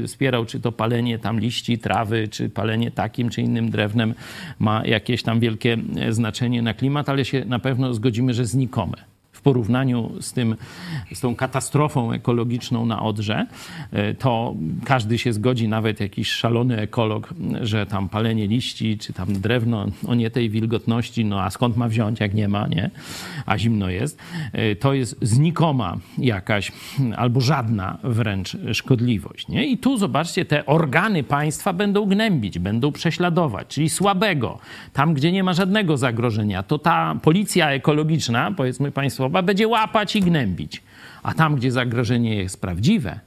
wspierał, 0.05 0.45
czy 0.45 0.59
to 0.59 0.71
palenie 0.71 1.19
tam 1.19 1.39
liści, 1.39 1.77
trawy, 1.77 2.27
czy 2.27 2.49
palenie 2.49 2.91
takim 2.91 3.29
czy 3.29 3.41
innym 3.41 3.69
drewnem 3.69 4.13
ma 4.59 4.85
jakieś 4.85 5.23
tam 5.23 5.39
wielkie 5.39 5.77
e, 5.97 6.13
znaczenie 6.13 6.61
na 6.61 6.73
klimat, 6.73 7.09
ale 7.09 7.25
się 7.25 7.45
na 7.45 7.59
pewno 7.59 7.93
zgodzimy, 7.93 8.33
że 8.33 8.45
znikome 8.45 9.14
porównaniu 9.45 10.11
z, 10.19 10.33
tym, 10.33 10.55
z 11.13 11.19
tą 11.19 11.35
katastrofą 11.35 12.11
ekologiczną 12.11 12.85
na 12.85 13.01
Odrze, 13.01 13.45
e, 13.91 14.13
to 14.13 14.55
każdy 14.85 15.17
się 15.17 15.33
zgodzi, 15.33 15.67
nawet 15.67 15.99
jakiś 15.99 16.31
szalony 16.31 16.77
ekolog, 16.77 17.33
że 17.61 17.85
tam 17.85 18.09
palenie 18.09 18.47
liści, 18.47 18.97
czy 18.97 19.13
tam 19.13 19.33
drewno 19.33 19.85
o 20.07 20.15
nie 20.15 20.31
tej 20.31 20.49
wilgotności, 20.49 21.25
no 21.25 21.41
a 21.41 21.49
skąd 21.49 21.77
ma 21.77 21.87
wziąć, 21.87 22.19
jak 22.19 22.33
nie 22.33 22.47
ma, 22.47 22.67
nie? 22.67 22.89
A 23.45 23.57
zimno 23.57 23.89
jest. 23.89 24.17
E, 24.53 24.75
to 24.75 24.93
jest 24.93 25.17
znikoma 25.21 25.97
jakaś, 26.17 26.71
albo 27.15 27.41
żadna 27.41 27.97
wręcz 28.03 28.57
szkodliwość, 28.73 29.47
nie? 29.47 29.67
I 29.67 29.77
tu 29.77 29.97
zobaczcie, 29.97 30.45
te 30.45 30.65
organy 30.65 31.23
państwa 31.23 31.73
będą 31.73 32.05
gnębić, 32.05 32.59
będą 32.59 32.91
prześladować, 32.91 33.67
czyli 33.67 33.89
słabego, 33.89 34.59
tam 34.93 35.13
gdzie 35.13 35.31
nie 35.31 35.43
ma 35.43 35.53
żadnego 35.53 35.97
zagrożenia, 35.97 36.63
to 36.63 36.79
ta 36.79 37.15
policja 37.21 37.71
ekologiczna, 37.71 38.51
powiedzmy 38.57 38.91
państwowa, 38.91 39.34
trzeba 39.35 39.43
będzie 39.43 39.67
łapać 39.67 40.15
i 40.15 40.21
gnębić. 40.21 40.81
A 41.23 41.33
tam, 41.33 41.55
gdzie 41.55 41.71
zagrożenie 41.71 42.35
jest 42.35 42.61
prawdziwe, 42.61 43.19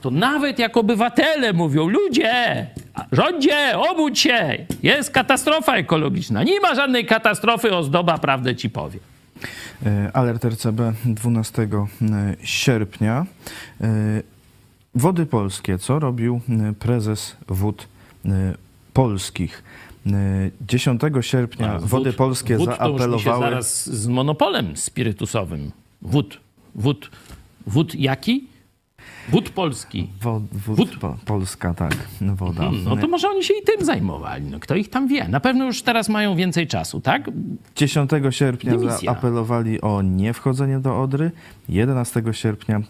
to 0.00 0.10
nawet 0.10 0.58
jak 0.58 0.76
obywatele 0.76 1.52
mówią, 1.52 1.88
ludzie, 1.88 2.66
rządzie, 3.12 3.78
obudź 3.78 4.18
się, 4.18 4.66
jest 4.82 5.10
katastrofa 5.10 5.76
ekologiczna. 5.76 6.42
Nie 6.42 6.60
ma 6.60 6.74
żadnej 6.74 7.06
katastrofy, 7.06 7.76
ozdoba 7.76 8.18
prawdę 8.18 8.56
ci 8.56 8.70
powie. 8.70 8.98
Alert 10.12 10.44
RCB 10.44 10.92
12 11.04 11.68
sierpnia. 12.42 13.26
Wody 14.94 15.26
Polskie. 15.26 15.78
Co 15.78 15.98
robił 15.98 16.40
prezes 16.78 17.36
Wód 17.48 17.88
Polskich? 18.92 19.62
10 20.60 21.00
sierpnia 21.20 21.78
wód, 21.78 21.90
Wody 21.90 22.12
Polskie 22.12 22.56
wód 22.56 22.66
zaapelowały... 22.66 23.22
To 23.22 23.50
zaraz 23.50 23.90
z 23.90 24.06
monopolem 24.06 24.76
spirytusowym. 24.76 25.72
Wód. 26.02 26.40
Wód. 26.74 27.10
Wód 27.66 27.94
jaki? 27.94 28.51
Wód 29.28 29.50
polski. 29.50 30.10
Wód, 30.22 30.42
wód, 30.52 30.76
wód. 30.76 30.98
Po, 31.00 31.16
polska, 31.24 31.74
tak, 31.74 31.96
woda. 32.20 32.62
Hmm, 32.62 32.84
no 32.84 32.96
to 32.96 33.08
może 33.08 33.28
oni 33.28 33.44
się 33.44 33.54
i 33.54 33.62
tym 33.62 33.86
zajmowali. 33.86 34.44
No, 34.50 34.60
kto 34.60 34.74
ich 34.74 34.90
tam 34.90 35.08
wie? 35.08 35.28
Na 35.28 35.40
pewno 35.40 35.64
już 35.64 35.82
teraz 35.82 36.08
mają 36.08 36.36
więcej 36.36 36.66
czasu, 36.66 37.00
tak? 37.00 37.30
10 37.76 38.10
sierpnia 38.30 38.72
Dymisja. 38.72 38.98
zaapelowali 38.98 39.80
o 39.80 40.02
niewchodzenie 40.02 40.78
do 40.78 41.02
Odry. 41.02 41.30
11 41.68 42.22
sierpnia, 42.32 42.80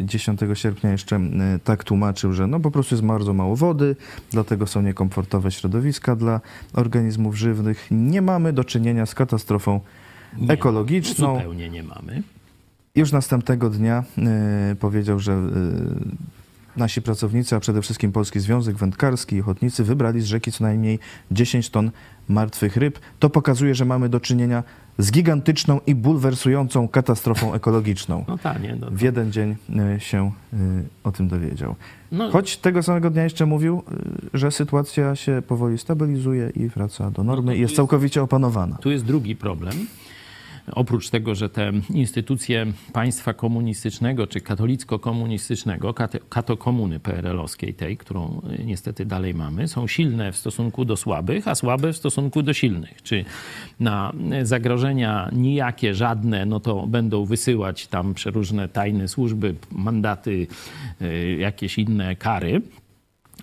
10 0.00 0.40
sierpnia 0.54 0.90
jeszcze 0.90 1.20
tak 1.64 1.84
tłumaczył, 1.84 2.32
że 2.32 2.46
no 2.46 2.60
po 2.60 2.70
prostu 2.70 2.94
jest 2.94 3.04
bardzo 3.04 3.34
mało 3.34 3.56
wody, 3.56 3.96
dlatego 4.30 4.66
są 4.66 4.82
niekomfortowe 4.82 5.50
środowiska 5.50 6.16
dla 6.16 6.40
organizmów 6.72 7.36
żywnych. 7.36 7.86
Nie 7.90 8.22
mamy 8.22 8.52
do 8.52 8.64
czynienia 8.64 9.06
z 9.06 9.14
katastrofą 9.14 9.80
nie, 10.38 10.48
ekologiczną. 10.48 11.34
Zupełnie 11.34 11.70
nie 11.70 11.82
mamy. 11.82 12.22
Już 12.96 13.12
następnego 13.12 13.70
dnia 13.70 14.04
y, 14.72 14.76
powiedział, 14.76 15.18
że 15.18 15.32
y, 15.32 16.76
nasi 16.76 17.02
pracownicy, 17.02 17.56
a 17.56 17.60
przede 17.60 17.82
wszystkim 17.82 18.12
Polski 18.12 18.40
Związek 18.40 18.76
Wędkarski 18.76 19.36
i 19.36 19.40
Ochotnicy 19.40 19.84
wybrali 19.84 20.20
z 20.20 20.24
rzeki 20.24 20.52
co 20.52 20.64
najmniej 20.64 20.98
10 21.30 21.70
ton 21.70 21.90
martwych 22.28 22.76
ryb. 22.76 22.98
To 23.18 23.30
pokazuje, 23.30 23.74
że 23.74 23.84
mamy 23.84 24.08
do 24.08 24.20
czynienia 24.20 24.62
z 24.98 25.12
gigantyczną 25.12 25.80
i 25.86 25.94
bulwersującą 25.94 26.88
katastrofą 26.88 27.54
ekologiczną. 27.54 28.24
No 28.28 28.38
tak, 28.38 28.62
nie, 28.62 28.76
no 28.76 28.90
w 28.90 29.00
jeden 29.00 29.32
dzień 29.32 29.56
y, 29.96 30.00
się 30.00 30.32
o 31.04 31.12
tym 31.12 31.28
dowiedział. 31.28 31.74
No. 32.12 32.30
Choć 32.30 32.56
tego 32.56 32.82
samego 32.82 33.10
dnia 33.10 33.24
jeszcze 33.24 33.46
mówił, 33.46 33.82
że 34.34 34.50
sytuacja 34.50 35.16
się 35.16 35.42
powoli 35.48 35.78
stabilizuje 35.78 36.50
i 36.56 36.68
wraca 36.68 37.10
do 37.10 37.24
normy 37.24 37.46
no 37.46 37.52
i 37.52 37.60
jest 37.60 37.76
całkowicie 37.76 38.22
opanowana. 38.22 38.76
Tu 38.76 38.90
jest 38.90 39.04
drugi 39.04 39.36
problem 39.36 39.86
oprócz 40.72 41.10
tego, 41.10 41.34
że 41.34 41.48
te 41.48 41.72
instytucje 41.90 42.66
państwa 42.92 43.34
komunistycznego 43.34 44.26
czy 44.26 44.40
katolicko-komunistycznego, 44.40 45.94
katokomuny 46.28 47.00
PRL-owskiej, 47.00 47.74
tej, 47.74 47.96
którą 47.96 48.42
y, 48.60 48.64
niestety 48.64 49.04
dalej 49.04 49.34
mamy, 49.34 49.68
są 49.68 49.86
silne 49.86 50.32
w 50.32 50.36
stosunku 50.36 50.84
do 50.84 50.96
słabych, 50.96 51.48
a 51.48 51.54
słabe 51.54 51.92
w 51.92 51.96
stosunku 51.96 52.42
do 52.42 52.52
silnych. 52.52 53.02
Czy 53.02 53.24
na 53.80 54.12
zagrożenia 54.42 55.28
nijakie, 55.32 55.94
żadne, 55.94 56.46
no 56.46 56.60
to 56.60 56.86
będą 56.86 57.24
wysyłać 57.24 57.86
tam 57.86 58.14
przeróżne 58.14 58.68
tajne 58.68 59.08
służby, 59.08 59.54
mandaty, 59.70 60.46
y, 61.02 61.36
jakieś 61.40 61.78
inne 61.78 62.16
kary 62.16 62.62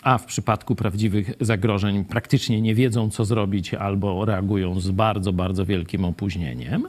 a 0.01 0.17
w 0.17 0.25
przypadku 0.25 0.75
prawdziwych 0.75 1.31
zagrożeń 1.41 2.05
praktycznie 2.05 2.61
nie 2.61 2.75
wiedzą, 2.75 3.09
co 3.09 3.25
zrobić, 3.25 3.73
albo 3.73 4.25
reagują 4.25 4.79
z 4.79 4.91
bardzo, 4.91 5.33
bardzo 5.33 5.65
wielkim 5.65 6.05
opóźnieniem. 6.05 6.87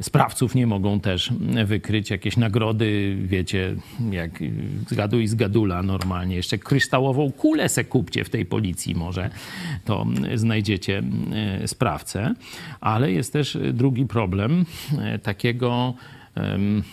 Sprawców 0.00 0.54
nie 0.54 0.66
mogą 0.66 1.00
też 1.00 1.32
wykryć. 1.64 2.10
Jakieś 2.10 2.36
nagrody, 2.36 3.16
wiecie, 3.22 3.76
jak 4.10 4.30
zgaduj 4.88 5.22
i 5.22 5.28
zgadula 5.28 5.82
normalnie. 5.82 6.36
Jeszcze 6.36 6.58
kryształową 6.58 7.32
kulę 7.32 7.68
se 7.68 7.84
kupcie 7.84 8.24
w 8.24 8.30
tej 8.30 8.46
policji 8.46 8.94
może, 8.94 9.30
to 9.84 10.06
znajdziecie 10.34 11.02
e, 11.62 11.68
sprawcę. 11.68 12.34
Ale 12.80 13.12
jest 13.12 13.32
też 13.32 13.58
drugi 13.72 14.06
problem 14.06 14.64
e, 14.98 15.18
takiego 15.18 15.94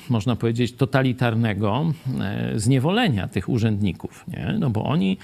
można 0.10 0.36
powiedzieć, 0.36 0.74
totalitarnego 0.74 1.94
e, 2.22 2.52
zniewolenia 2.60 3.28
tych 3.28 3.50
urzędników. 3.50 4.26
Nie? 4.28 4.56
No 4.60 4.70
bo 4.70 4.84
oni 4.84 5.18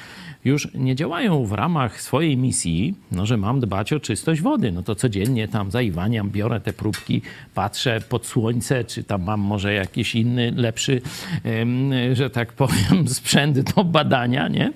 już 0.46 0.74
nie 0.74 0.96
działają 0.96 1.46
w 1.46 1.52
ramach 1.52 2.02
swojej 2.02 2.38
misji, 2.38 2.96
no, 3.12 3.26
że 3.26 3.38
mam 3.38 3.60
dbać 3.60 3.94
o 3.94 4.00
czystość 4.00 4.42
wody. 4.42 4.72
No 4.72 4.84
to 4.84 4.96
codziennie 4.96 5.48
tam 5.48 5.72
zaiwaniam, 5.72 6.30
biorę 6.30 6.60
te 6.62 6.74
próbki, 6.74 7.22
patrzę 7.54 8.02
pod 8.10 8.26
słońce, 8.26 8.84
czy 8.84 9.04
tam 9.04 9.24
mam 9.24 9.40
może 9.40 9.74
jakiś 9.74 10.16
inny, 10.16 10.54
lepszy, 10.56 11.02
że 12.14 12.30
tak 12.30 12.54
powiem, 12.54 13.08
sprzęt 13.20 13.60
do 13.60 13.84
badania, 13.84 14.48
nie? 14.48 14.72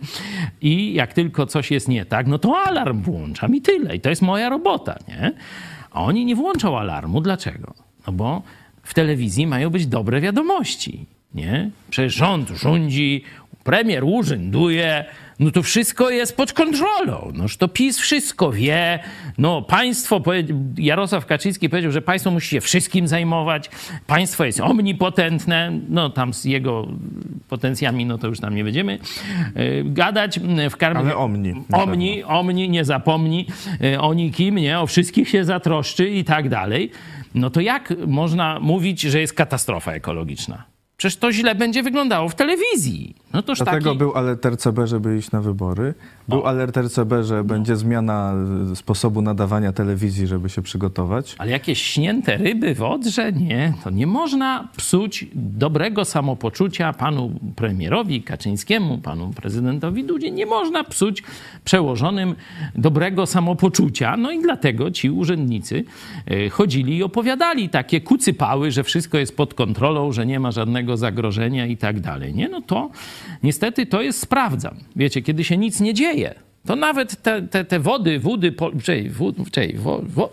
I 0.62 0.94
jak 0.94 1.14
tylko 1.14 1.46
coś 1.46 1.72
jest 1.72 1.88
nie 1.88 2.06
tak, 2.06 2.28
no 2.28 2.40
to 2.40 2.58
alarm 2.58 3.02
włączam 3.02 3.56
i 3.56 3.62
tyle. 3.62 3.96
I 3.96 4.00
to 4.00 4.10
jest 4.10 4.22
moja 4.22 4.50
robota, 4.50 4.96
nie? 5.08 5.32
A 5.92 6.04
oni 6.04 6.26
nie 6.26 6.36
włączą 6.36 6.80
alarmu. 6.80 7.22
Dlaczego? 7.22 7.74
No 8.08 8.14
bo 8.14 8.42
w 8.84 8.94
telewizji 8.94 9.48
mają 9.48 9.70
być 9.70 9.88
dobre 9.88 10.22
wiadomości. 10.22 11.06
Nie? 11.36 11.70
Przecież 11.90 12.14
rząd 12.14 12.50
rządzi, 12.50 13.24
premier 13.64 14.04
urzęduje, 14.04 15.06
no 15.40 15.52
to 15.52 15.64
wszystko 15.64 16.10
jest 16.10 16.38
pod 16.38 16.54
kontrolą. 16.54 17.32
Noż 17.34 17.58
to 17.58 17.68
PiS 17.68 18.00
wszystko 18.00 18.52
wie. 18.52 19.00
No 19.38 19.62
państwo, 19.62 20.22
Jarosław 20.78 21.26
Kaczyński 21.26 21.70
powiedział, 21.70 21.92
że 21.92 22.02
państwo 22.02 22.32
musi 22.32 22.50
się 22.50 22.62
wszystkim 22.62 23.08
zajmować. 23.08 23.70
Państwo 24.08 24.46
jest 24.46 24.60
omnipotentne. 24.60 25.72
No 25.90 26.10
tam 26.10 26.34
z 26.34 26.46
jego 26.46 26.88
potencjami, 27.50 28.06
no 28.06 28.18
to 28.18 28.28
już 28.28 28.40
tam 28.40 28.56
nie 28.56 28.64
będziemy 28.64 29.00
e, 29.56 29.84
gadać. 29.84 30.40
W 30.70 30.78
karmie... 30.78 31.00
Ale 31.00 31.16
omni. 31.16 31.54
Omni, 31.72 32.24
omni, 32.24 32.70
nie 32.70 32.86
zapomni 32.86 33.48
e, 33.82 34.02
o 34.02 34.14
nikim, 34.14 34.56
nie? 34.56 34.80
O 34.80 34.88
wszystkich 34.88 35.30
się 35.30 35.46
zatroszczy 35.46 36.10
i 36.10 36.24
tak 36.24 36.50
dalej 36.50 36.92
no 37.36 37.50
to 37.50 37.62
jak 37.62 37.94
można 38.08 38.60
mówić, 38.60 39.02
że 39.02 39.20
jest 39.20 39.34
katastrofa 39.34 39.92
ekologiczna? 39.94 40.64
Przecież 40.98 41.18
to 41.18 41.32
źle 41.32 41.56
będzie 41.56 41.84
wyglądało 41.84 42.30
w 42.30 42.36
telewizji. 42.36 43.16
No 43.34 43.42
toż 43.42 43.58
Dlatego 43.58 43.90
taki... 43.90 43.98
był 43.98 44.14
alert 44.14 44.46
RCB, 44.46 44.88
żeby 44.88 45.18
iść 45.18 45.32
na 45.32 45.42
wybory. 45.42 45.94
Był 46.28 46.40
o. 46.40 46.48
alert 46.48 46.78
RCB, 46.78 47.24
że 47.24 47.36
no. 47.36 47.44
będzie 47.44 47.76
zmiana 47.76 48.34
sposobu 48.76 49.22
nadawania 49.22 49.72
telewizji, 49.72 50.28
żeby 50.28 50.50
się 50.50 50.62
przygotować. 50.62 51.36
Ale 51.38 51.52
jakieś 51.52 51.82
śnięte 51.82 52.38
ryby 52.38 52.76
w 52.76 52.82
Odrze? 52.82 53.32
Nie. 53.32 53.74
To 53.84 53.90
nie 53.90 54.08
można 54.08 54.68
psuć 54.78 55.28
dobrego 55.36 56.06
samopoczucia 56.06 56.94
panu 56.94 57.32
premierowi 57.56 58.24
Kaczyńskiemu, 58.24 58.98
panu 58.98 59.32
prezydentowi 59.36 60.04
Dudzie. 60.04 60.32
Nie 60.32 60.46
można 60.46 60.84
psuć 60.84 61.24
przełożonym 61.66 62.36
dobrego 62.76 63.26
samopoczucia. 63.26 64.18
No 64.18 64.32
i 64.32 64.42
dlatego 64.42 64.92
ci 64.92 65.10
urzędnicy 65.10 65.84
e, 66.28 66.50
chodzili 66.50 66.98
i 66.98 67.04
opowiadali 67.04 67.70
takie 67.70 68.02
kucypały, 68.02 68.72
że 68.72 68.84
wszystko 68.84 69.18
jest 69.18 69.38
pod 69.38 69.54
kontrolą, 69.54 70.12
że 70.12 70.26
nie 70.26 70.40
ma 70.40 70.52
żadnego 70.52 70.98
zagrożenia 70.98 71.66
i 71.66 71.78
tak 71.78 72.00
dalej. 72.00 72.34
Nie? 72.34 72.50
No 72.50 72.62
to 72.62 72.90
Niestety 73.44 73.86
to 73.86 74.02
jest 74.02 74.20
sprawdzam. 74.20 74.76
Wiecie, 74.96 75.22
kiedy 75.22 75.44
się 75.44 75.58
nic 75.58 75.80
nie 75.80 75.94
dzieje, 75.94 76.36
to 76.66 76.76
nawet 76.76 77.22
te, 77.22 77.42
te, 77.42 77.66
te 77.66 77.80
wody, 77.80 78.20
wody, 78.20 78.56
czyli, 78.84 79.10
wód, 79.10 79.36
czyli, 79.52 79.78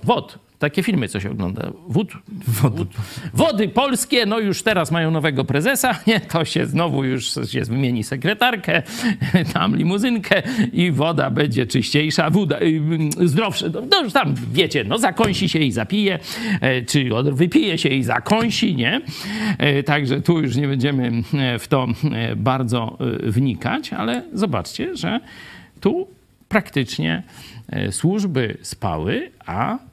wod, 0.02 0.38
takie 0.60 0.82
filmy, 0.82 1.08
co 1.08 1.20
się 1.20 1.30
ogląda. 1.30 1.72
Wód, 1.88 2.12
wody. 2.46 2.86
wody 3.34 3.68
polskie, 3.68 4.26
no 4.26 4.38
już 4.38 4.62
teraz 4.62 4.90
mają 4.90 5.10
nowego 5.10 5.44
prezesa, 5.44 5.98
nie? 6.06 6.20
To 6.20 6.44
się 6.44 6.66
znowu 6.66 7.04
już 7.04 7.34
się 7.50 7.60
wymieni 7.60 8.04
sekretarkę, 8.04 8.82
tam 9.54 9.76
limuzynkę 9.76 10.42
i 10.72 10.90
woda 10.90 11.30
będzie 11.30 11.66
czyściejsza, 11.66 12.30
woda, 12.30 12.58
y, 12.60 13.28
zdrowsza. 13.28 13.66
No 13.90 14.02
już 14.02 14.12
tam, 14.12 14.34
wiecie, 14.52 14.84
no 14.84 14.98
zakąsi 14.98 15.48
się 15.48 15.58
i 15.58 15.72
zapije, 15.72 16.18
e, 16.60 16.82
czy 16.82 17.10
wypije 17.32 17.78
się 17.78 17.88
i 17.88 18.02
zakąsi, 18.02 18.76
nie? 18.76 19.00
E, 19.58 19.82
także 19.82 20.20
tu 20.20 20.40
już 20.40 20.56
nie 20.56 20.68
będziemy 20.68 21.22
e, 21.34 21.58
w 21.58 21.68
to 21.68 21.86
bardzo 22.36 22.98
wnikać, 23.22 23.92
ale 23.92 24.22
zobaczcie, 24.32 24.96
że 24.96 25.20
tu 25.80 26.08
praktycznie 26.48 27.22
służby 27.90 28.56
spały, 28.62 29.30
a 29.46 29.78
Y, 29.78 29.89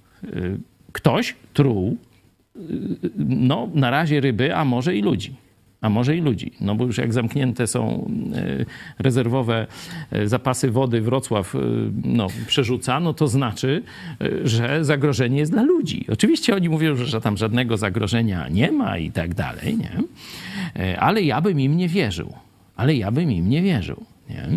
ktoś 0.91 1.36
truł, 1.53 1.97
y, 2.55 2.59
no 3.17 3.69
na 3.74 3.89
razie 3.89 4.21
ryby, 4.21 4.55
a 4.55 4.65
może 4.65 4.95
i 4.95 5.01
ludzi. 5.01 5.36
A 5.81 5.89
może 5.89 6.17
i 6.17 6.21
ludzi. 6.21 6.51
No 6.62 6.75
bo 6.75 6.86
już 6.86 6.97
jak 6.97 7.13
zamknięte 7.13 7.67
są 7.67 8.12
y, 8.59 8.65
rezerwowe 9.00 9.67
zapasy 10.25 10.71
wody 10.71 11.01
Wrocław 11.01 11.55
no, 12.03 12.27
przerzuca, 12.47 13.00
no 13.00 13.13
to 13.13 13.27
znaczy, 13.27 13.83
że 14.43 14.86
zagrożenie 14.86 15.38
jest 15.38 15.51
dla 15.51 15.63
ludzi. 15.63 16.05
Oczywiście 16.12 16.55
oni 16.55 16.69
mówią, 16.69 16.95
że 16.95 17.21
tam 17.21 17.38
żadnego 17.38 17.77
zagrożenia 17.77 18.50
nie 18.50 18.71
ma 18.71 18.97
i 18.97 19.12
tak 19.12 19.33
dalej, 19.33 19.77
nie? 19.77 19.91
Ale 21.00 21.21
ja 21.21 21.41
bym 21.41 21.59
im 21.59 21.77
nie 21.77 21.88
wierzył. 21.88 22.33
Ale 22.75 22.95
ja 22.95 23.12
bym 23.12 23.31
im 23.31 23.50
nie 23.50 23.62
wierzył. 23.62 24.05
Nie? 24.29 24.50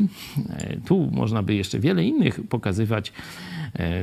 Tu 0.86 1.10
można 1.12 1.42
by 1.42 1.54
jeszcze 1.54 1.78
wiele 1.78 2.04
innych 2.04 2.40
pokazywać 2.48 3.12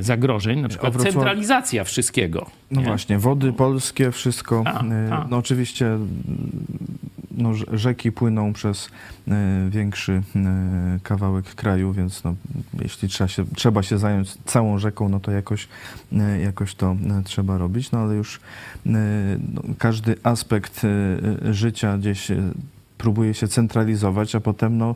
zagrożeń, 0.00 0.60
na 0.60 0.68
przykład 0.68 0.92
Wrocław... 0.92 1.14
centralizacja 1.14 1.84
wszystkiego. 1.84 2.46
No 2.70 2.80
nie? 2.80 2.86
właśnie, 2.86 3.18
wody 3.18 3.52
polskie, 3.52 4.12
wszystko. 4.12 4.62
A, 4.66 4.84
e, 4.84 5.14
a. 5.14 5.26
No 5.30 5.36
oczywiście 5.36 5.98
no, 7.30 7.52
rzeki 7.72 8.12
płyną 8.12 8.52
przez 8.52 8.90
większy 9.68 10.22
kawałek 11.02 11.54
kraju, 11.54 11.92
więc 11.92 12.24
no, 12.24 12.34
jeśli 12.82 13.08
trzeba 13.08 13.28
się, 13.28 13.44
trzeba 13.56 13.82
się 13.82 13.98
zająć 13.98 14.34
całą 14.44 14.78
rzeką, 14.78 15.08
no 15.08 15.20
to 15.20 15.30
jakoś, 15.30 15.68
jakoś 16.42 16.74
to 16.74 16.96
trzeba 17.24 17.58
robić, 17.58 17.90
no 17.90 17.98
ale 17.98 18.14
już 18.14 18.40
no, 18.86 19.62
każdy 19.78 20.16
aspekt 20.22 20.82
życia 21.50 21.98
gdzieś 21.98 22.28
próbuje 22.98 23.34
się 23.34 23.48
centralizować, 23.48 24.34
a 24.34 24.40
potem 24.40 24.78
no, 24.78 24.94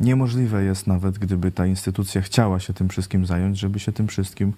niemożliwe 0.00 0.64
jest 0.64 0.86
nawet, 0.86 1.18
gdyby 1.18 1.50
ta 1.50 1.66
instytucja 1.66 2.20
chciała 2.20 2.60
się 2.60 2.72
tym 2.72 2.88
wszystkim 2.88 3.26
zająć, 3.26 3.58
żeby 3.58 3.78
się 3.78 3.92
tym 3.92 4.08
wszystkim 4.08 4.52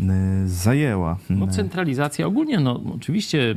y, 0.00 0.04
zajęła. 0.48 1.18
No, 1.30 1.46
centralizacja 1.46 2.26
ogólnie, 2.26 2.60
no 2.60 2.80
oczywiście 2.96 3.54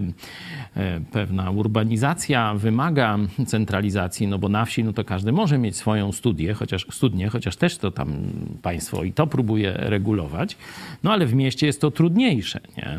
e, 0.76 1.02
pewna 1.12 1.52
urbanizacja 1.52 2.54
wymaga 2.54 3.18
centralizacji, 3.48 4.28
no 4.28 4.40
bo 4.40 4.50
na 4.50 4.66
wsi 4.66 4.84
no 4.84 4.94
to 4.94 5.04
każdy 5.04 5.32
może 5.32 5.58
mieć 5.58 5.76
swoją 5.76 6.12
studię, 6.12 6.54
chociaż 6.54 6.88
studnię, 6.92 7.30
chociaż 7.30 7.56
też 7.56 7.78
to 7.78 7.92
tam 7.92 8.14
państwo 8.62 9.04
i 9.04 9.14
to 9.14 9.28
próbuje 9.28 9.74
regulować, 9.74 10.58
no 11.04 11.14
ale 11.14 11.26
w 11.26 11.34
mieście 11.34 11.68
jest 11.68 11.82
to 11.82 11.92
trudniejsze, 11.92 12.60
nie? 12.78 12.98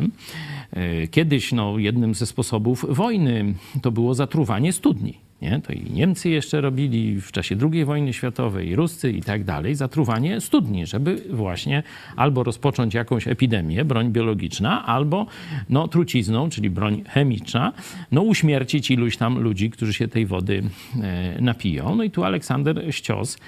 E, 0.72 1.06
kiedyś 1.06 1.52
no, 1.52 1.78
jednym 1.78 2.14
ze 2.14 2.26
sposobów 2.26 2.86
wojny 2.88 3.54
to 3.82 3.92
było 3.92 4.14
zatruwanie 4.14 4.72
studni. 4.72 5.25
Nie? 5.42 5.60
To 5.60 5.72
i 5.72 5.90
Niemcy 5.90 6.30
jeszcze 6.30 6.60
robili 6.60 7.20
w 7.20 7.32
czasie 7.32 7.56
II 7.72 7.84
wojny 7.84 8.12
światowej, 8.12 8.68
i 8.68 8.76
Ruscy 8.76 9.10
i 9.10 9.22
tak 9.22 9.44
dalej, 9.44 9.74
zatruwanie 9.74 10.40
studni, 10.40 10.86
żeby 10.86 11.22
właśnie 11.30 11.82
albo 12.16 12.42
rozpocząć 12.42 12.94
jakąś 12.94 13.28
epidemię, 13.28 13.84
broń 13.84 14.10
biologiczna, 14.10 14.86
albo 14.86 15.26
no, 15.68 15.88
trucizną, 15.88 16.50
czyli 16.50 16.70
broń 16.70 17.02
chemiczna, 17.08 17.72
no, 18.12 18.22
uśmiercić 18.22 18.90
iluś 18.90 19.16
tam 19.16 19.38
ludzi, 19.38 19.70
którzy 19.70 19.92
się 19.92 20.08
tej 20.08 20.26
wody 20.26 20.62
e, 21.02 21.42
napiją. 21.42 21.96
No 21.96 22.04
i 22.04 22.10
tu 22.10 22.24
Aleksander 22.24 22.94
Ścios, 22.94 23.38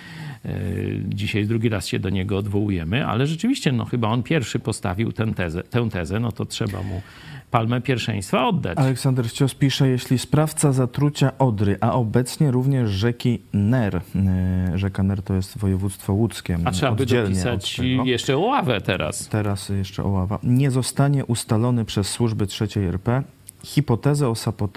dzisiaj 1.09 1.47
drugi 1.47 1.69
raz 1.69 1.87
się 1.87 1.99
do 1.99 2.11
niego 2.11 2.37
odwołujemy, 2.37 3.07
ale 3.07 3.27
rzeczywiście 3.27 3.73
no, 3.73 3.85
chyba 3.85 4.09
on 4.09 4.23
pierwszy 4.23 4.59
postawił 4.59 5.13
tę 5.13 5.35
tezę, 5.35 5.63
tę 5.63 5.89
tezę 5.91 6.21
no 6.21 6.33
to 6.33 6.45
trzeba 6.45 6.83
mu 6.83 7.03
palmę 7.51 7.81
pierwszeństwa 7.81 8.47
oddać. 8.47 8.79
Aleksander 8.79 9.29
Ścios 9.29 9.55
pisze, 9.55 9.89
jeśli 9.89 10.19
sprawca 10.19 10.73
zatrucia 10.73 11.39
Odry, 11.39 11.77
a 11.81 11.93
obecnie 11.93 12.51
również 12.51 12.91
rzeki 12.91 13.39
Ner, 13.53 14.01
e, 14.17 14.79
rzeka 14.79 15.03
Ner 15.03 15.23
to 15.23 15.35
jest 15.35 15.59
województwo 15.59 16.13
łódzkie. 16.13 16.59
A 16.65 16.71
trzeba 16.71 16.93
by 16.93 17.07
dopisać 17.07 17.81
jeszcze 18.05 18.37
Oławę 18.37 18.81
teraz. 18.81 19.29
Teraz 19.29 19.69
jeszcze 19.69 20.05
Oława. 20.05 20.39
Nie 20.43 20.71
zostanie 20.71 21.25
ustalony 21.25 21.85
przez 21.85 22.09
służby 22.09 22.47
trzeciej 22.47 22.85
RP, 22.85 23.23
hipotezę 23.63 24.29
o 24.29 24.35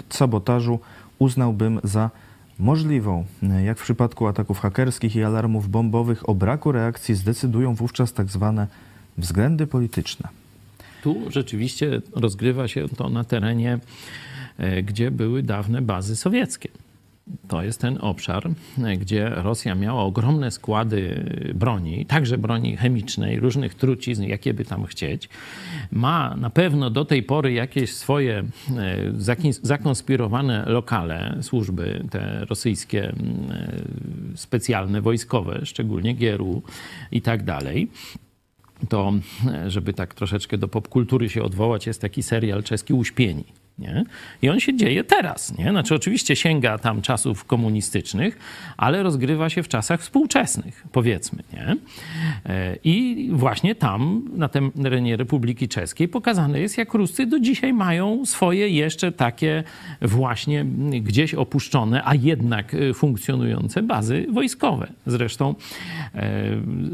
sabotażu 0.08 0.80
uznałbym 1.18 1.80
za 1.84 2.10
możliwą. 2.62 3.24
Jak 3.64 3.78
w 3.78 3.82
przypadku 3.82 4.26
ataków 4.26 4.60
hakerskich 4.60 5.16
i 5.16 5.22
alarmów 5.22 5.70
bombowych 5.70 6.28
o 6.28 6.34
braku 6.34 6.72
reakcji 6.72 7.14
zdecydują 7.14 7.74
wówczas 7.74 8.12
tak 8.12 8.30
zwane 8.30 8.66
względy 9.18 9.66
polityczne. 9.66 10.28
Tu 11.02 11.16
rzeczywiście 11.30 12.00
rozgrywa 12.12 12.68
się 12.68 12.88
to 12.88 13.08
na 13.08 13.24
terenie, 13.24 13.78
e, 14.58 14.82
gdzie 14.82 15.10
były 15.10 15.42
dawne 15.42 15.82
bazy 15.82 16.16
sowieckie. 16.16 16.68
To 17.48 17.62
jest 17.62 17.80
ten 17.80 17.98
obszar, 18.00 18.50
e, 18.84 18.96
gdzie 18.96 19.28
Rosja 19.28 19.74
miała 19.74 20.02
ogromne 20.02 20.50
składy 20.50 21.24
broni, 21.54 22.06
także 22.06 22.38
broni 22.38 22.76
chemicznej, 22.76 23.40
różnych 23.40 23.74
trucizn, 23.74 24.22
jakie 24.22 24.54
by 24.54 24.64
tam 24.64 24.84
chcieć. 24.84 25.28
Ma 25.92 26.36
na 26.36 26.50
pewno 26.50 26.90
do 26.90 27.04
tej 27.04 27.22
pory 27.22 27.52
jakieś 27.52 27.94
swoje 27.94 28.38
e, 28.38 28.44
zakonspirowane 29.62 30.64
lokale, 30.66 31.38
służby 31.40 32.04
te 32.10 32.44
rosyjskie, 32.44 33.12
specjalne, 34.34 35.00
wojskowe, 35.00 35.60
szczególnie 35.66 36.14
GRU 36.14 36.62
i 37.12 37.22
tak 37.22 37.44
dalej 37.44 37.88
to, 38.88 39.12
żeby 39.66 39.92
tak 39.92 40.14
troszeczkę 40.14 40.58
do 40.58 40.68
popkultury 40.68 41.28
się 41.28 41.42
odwołać, 41.42 41.86
jest 41.86 42.00
taki 42.00 42.22
serial 42.22 42.62
czeski 42.62 42.94
Uśpieni. 42.94 43.44
Nie? 43.78 44.04
I 44.42 44.48
on 44.48 44.60
się 44.60 44.76
dzieje 44.76 45.04
teraz. 45.04 45.58
Nie? 45.58 45.70
Znaczy, 45.70 45.94
oczywiście 45.94 46.36
sięga 46.36 46.78
tam 46.78 47.02
czasów 47.02 47.44
komunistycznych, 47.44 48.38
ale 48.76 49.02
rozgrywa 49.02 49.48
się 49.48 49.62
w 49.62 49.68
czasach 49.68 50.00
współczesnych, 50.00 50.84
powiedzmy. 50.92 51.42
Nie? 51.52 51.76
E, 52.46 52.76
I 52.84 53.28
właśnie 53.32 53.74
tam, 53.74 54.28
na 54.36 54.48
terenie 54.82 55.16
Republiki 55.16 55.68
Czeskiej, 55.68 56.08
pokazane 56.08 56.60
jest, 56.60 56.78
jak 56.78 56.94
Ruscy 56.94 57.26
do 57.26 57.40
dzisiaj 57.40 57.72
mają 57.72 58.26
swoje 58.26 58.68
jeszcze 58.68 59.12
takie 59.12 59.64
właśnie 60.02 60.64
gdzieś 61.02 61.34
opuszczone, 61.34 62.02
a 62.04 62.14
jednak 62.14 62.74
e, 62.74 62.94
funkcjonujące 62.94 63.82
bazy 63.82 64.26
wojskowe. 64.32 64.92
Zresztą 65.06 65.54
e, 66.14 66.42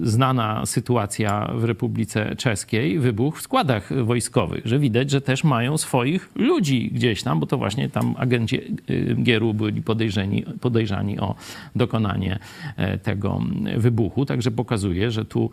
znana 0.03 0.67
sytuacja 0.67 1.51
w 1.55 1.65
Republice 1.65 2.37
Czeskiej, 2.37 2.99
wybuch 2.99 3.39
w 3.39 3.43
składach 3.43 4.05
wojskowych, 4.05 4.67
że 4.67 4.79
widać, 4.79 5.11
że 5.11 5.21
też 5.21 5.45
mają 5.45 5.79
swoich 5.79 6.31
ludzi 6.35 6.68
gdzieś 6.77 7.23
tam, 7.23 7.41
bo 7.41 7.47
to 7.47 7.59
właśnie 7.59 7.89
tam 7.89 8.15
agenci 8.19 8.61
y, 8.91 9.17
Gieru 9.23 9.55
byli 9.55 9.83
podejrzeni, 9.83 10.45
podejrzani 10.61 11.19
o 11.19 11.35
dokonanie 11.77 12.39
e, 12.77 12.99
tego 12.99 13.41
wybuchu. 13.77 14.27
Także 14.27 14.51
pokazuje, 14.51 15.11
że 15.11 15.25
tu 15.25 15.51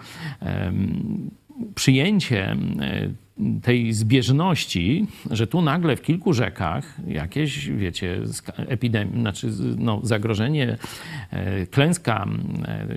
przyjęcie 1.75 2.56
tej 3.62 3.93
zbieżności, 3.93 5.08
że 5.32 5.48
tu 5.48 5.62
nagle 5.62 5.95
w 5.95 6.02
kilku 6.02 6.34
rzekach 6.34 6.98
jakieś, 7.08 7.69
wiecie, 7.69 8.19
epidemia, 8.58 9.19
znaczy 9.19 9.52
no, 9.78 10.00
zagrożenie, 10.04 10.78
e, 11.32 11.65
klęska 11.65 12.28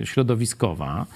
środowiskowa, 0.04 1.06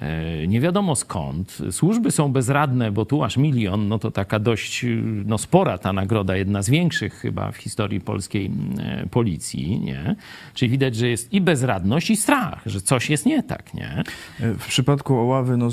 E, 0.00 0.46
nie 0.46 0.60
wiadomo 0.60 0.96
skąd. 0.96 1.58
Służby 1.70 2.10
są 2.10 2.32
bezradne, 2.32 2.92
bo 2.92 3.04
tu 3.04 3.24
aż 3.24 3.36
milion, 3.36 3.88
no 3.88 3.98
to 3.98 4.10
taka 4.10 4.38
dość 4.38 4.86
no, 5.26 5.38
spora 5.38 5.78
ta 5.78 5.92
nagroda, 5.92 6.36
jedna 6.36 6.62
z 6.62 6.70
większych 6.70 7.14
chyba 7.14 7.52
w 7.52 7.56
historii 7.56 8.00
polskiej 8.00 8.50
e, 8.78 9.06
policji, 9.10 9.80
nie? 9.80 10.16
Czyli 10.54 10.70
widać, 10.70 10.96
że 10.96 11.08
jest 11.08 11.32
i 11.32 11.40
bezradność, 11.40 12.10
i 12.10 12.16
strach, 12.16 12.62
że 12.66 12.80
coś 12.80 13.10
jest 13.10 13.26
nie 13.26 13.42
tak, 13.42 13.74
nie? 13.74 14.02
E, 14.40 14.54
w 14.54 14.66
przypadku 14.66 15.14
Oławy 15.16 15.56
no, 15.56 15.68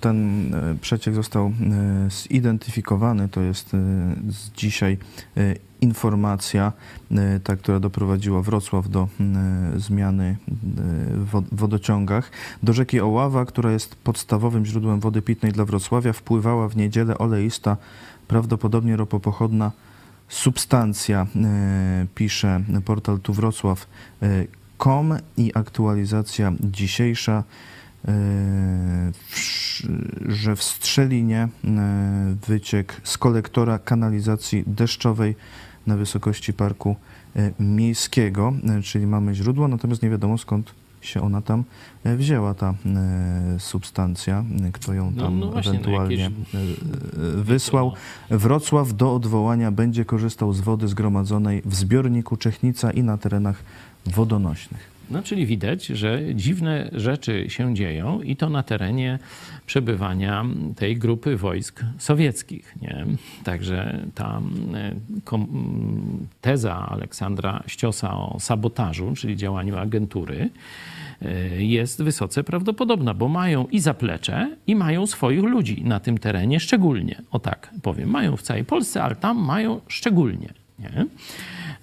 ten 0.00 0.50
przeciek 0.80 1.14
został 1.14 1.52
zidentyfikowany, 2.42 3.28
to 3.28 3.40
jest 3.40 3.70
z 4.28 4.50
dzisiaj 4.56 4.98
informacja, 5.80 6.72
e, 7.10 7.40
ta, 7.40 7.56
która 7.56 7.80
doprowadziła 7.80 8.42
Wrocław 8.42 8.88
do 8.88 9.08
zmiany 9.76 10.36
w 11.14 11.42
wodociągach. 11.52 12.30
Do 12.62 12.72
rzeki 12.72 13.00
Oława, 13.00 13.44
która 13.44 13.72
jest 13.72 13.94
podstawowym 13.94 14.66
źródłem 14.66 15.00
wody 15.00 15.22
pitnej 15.22 15.52
dla 15.52 15.64
Wrocławia, 15.64 16.12
wpływała 16.12 16.68
w 16.68 16.76
niedzielę 16.76 17.18
oleista, 17.18 17.76
prawdopodobnie 18.28 18.96
ropopochodna 18.96 19.72
substancja, 20.28 21.26
pisze 22.14 22.60
portal 22.84 23.20
tu 23.20 23.32
i 25.36 25.52
aktualizacja 25.54 26.52
dzisiejsza 26.60 27.44
że 30.28 30.56
w 30.56 30.62
Strzelinie 30.62 31.48
wyciek 32.48 33.00
z 33.04 33.18
kolektora 33.18 33.78
kanalizacji 33.78 34.64
deszczowej 34.66 35.36
na 35.86 35.96
wysokości 35.96 36.52
parku 36.52 36.96
e, 37.36 37.52
miejskiego, 37.60 38.52
czyli 38.82 39.06
mamy 39.06 39.34
źródło, 39.34 39.68
natomiast 39.68 40.02
nie 40.02 40.10
wiadomo 40.10 40.38
skąd 40.38 40.74
się 41.00 41.22
ona 41.22 41.42
tam 41.42 41.64
wzięła, 42.04 42.54
ta 42.54 42.74
substancja, 43.58 44.44
kto 44.72 44.92
ją 44.94 45.12
no, 45.16 45.22
tam 45.22 45.38
no, 45.38 45.46
no 45.46 45.58
ewentualnie 45.60 46.16
jakieś... 46.16 46.36
wysłał. 47.34 47.92
Wrocław 48.30 48.96
do 48.96 49.14
odwołania 49.14 49.70
będzie 49.70 50.04
korzystał 50.04 50.52
z 50.52 50.60
wody 50.60 50.88
zgromadzonej 50.88 51.62
w 51.64 51.74
zbiorniku 51.74 52.36
Czechnica 52.36 52.90
i 52.90 53.02
na 53.02 53.18
terenach 53.18 53.62
wodonośnych. 54.06 54.92
No, 55.10 55.22
czyli 55.22 55.46
widać, 55.46 55.86
że 55.86 56.20
dziwne 56.34 56.90
rzeczy 56.92 57.50
się 57.50 57.74
dzieją 57.74 58.22
i 58.22 58.36
to 58.36 58.50
na 58.50 58.62
terenie 58.62 59.18
przebywania 59.66 60.44
tej 60.76 60.96
grupy 60.96 61.36
wojsk 61.36 61.84
sowieckich. 61.98 62.74
Nie? 62.82 63.06
Także 63.44 64.06
ta 64.14 64.40
e, 64.74 64.94
teza 66.40 66.88
Aleksandra 66.88 67.62
Ściosa 67.66 68.14
o 68.14 68.40
sabotażu, 68.40 69.12
czyli 69.16 69.36
działaniu 69.36 69.78
agentury, 69.78 70.50
e, 71.22 71.64
jest 71.64 72.02
wysoce 72.02 72.44
prawdopodobna, 72.44 73.14
bo 73.14 73.28
mają 73.28 73.66
i 73.66 73.80
zaplecze, 73.80 74.56
i 74.66 74.76
mają 74.76 75.06
swoich 75.06 75.42
ludzi 75.42 75.84
na 75.84 76.00
tym 76.00 76.18
terenie 76.18 76.60
szczególnie. 76.60 77.22
O 77.30 77.38
tak 77.38 77.70
powiem. 77.82 78.10
Mają 78.10 78.36
w 78.36 78.42
całej 78.42 78.64
Polsce, 78.64 79.02
ale 79.02 79.16
tam 79.16 79.38
mają 79.38 79.80
szczególnie. 79.88 80.48
Nie? 80.78 81.06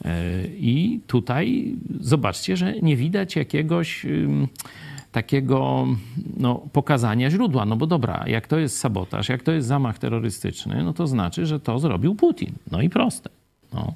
E, 0.06 0.12
I 0.48 1.00
tutaj 1.08 1.76
zobaczcie, 2.00 2.58
że 2.58 2.74
nie 2.82 2.96
widać 2.96 3.36
jakiegoś 3.36 4.06
takiego 5.12 5.88
no, 6.38 6.56
pokazania 6.74 7.30
źródła. 7.30 7.66
No 7.66 7.76
bo 7.76 7.88
dobra, 7.88 8.24
jak 8.28 8.48
to 8.48 8.58
jest 8.58 8.78
sabotaż, 8.78 9.30
jak 9.30 9.44
to 9.44 9.52
jest 9.52 9.68
zamach 9.68 10.00
terrorystyczny, 10.00 10.84
no 10.84 10.94
to 10.94 11.08
znaczy, 11.08 11.46
że 11.46 11.60
to 11.60 11.80
zrobił 11.80 12.16
Putin. 12.16 12.54
No 12.72 12.82
i 12.82 12.90
proste. 12.90 13.30
No. 13.74 13.94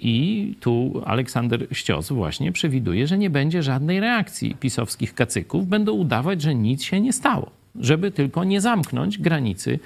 I 0.00 0.54
tu 0.60 1.02
Aleksander 1.04 1.66
Ścios 1.72 2.12
właśnie 2.12 2.52
przewiduje, 2.52 3.06
że 3.06 3.18
nie 3.18 3.30
będzie 3.30 3.62
żadnej 3.62 4.00
reakcji 4.00 4.54
pisowskich 4.54 5.14
kacyków. 5.14 5.66
Będą 5.66 5.92
udawać, 5.92 6.42
że 6.42 6.54
nic 6.54 6.82
się 6.82 7.00
nie 7.00 7.12
stało, 7.12 7.50
żeby 7.80 8.10
tylko 8.10 8.44
nie 8.44 8.60
zamknąć 8.60 9.18
granicy 9.18 9.78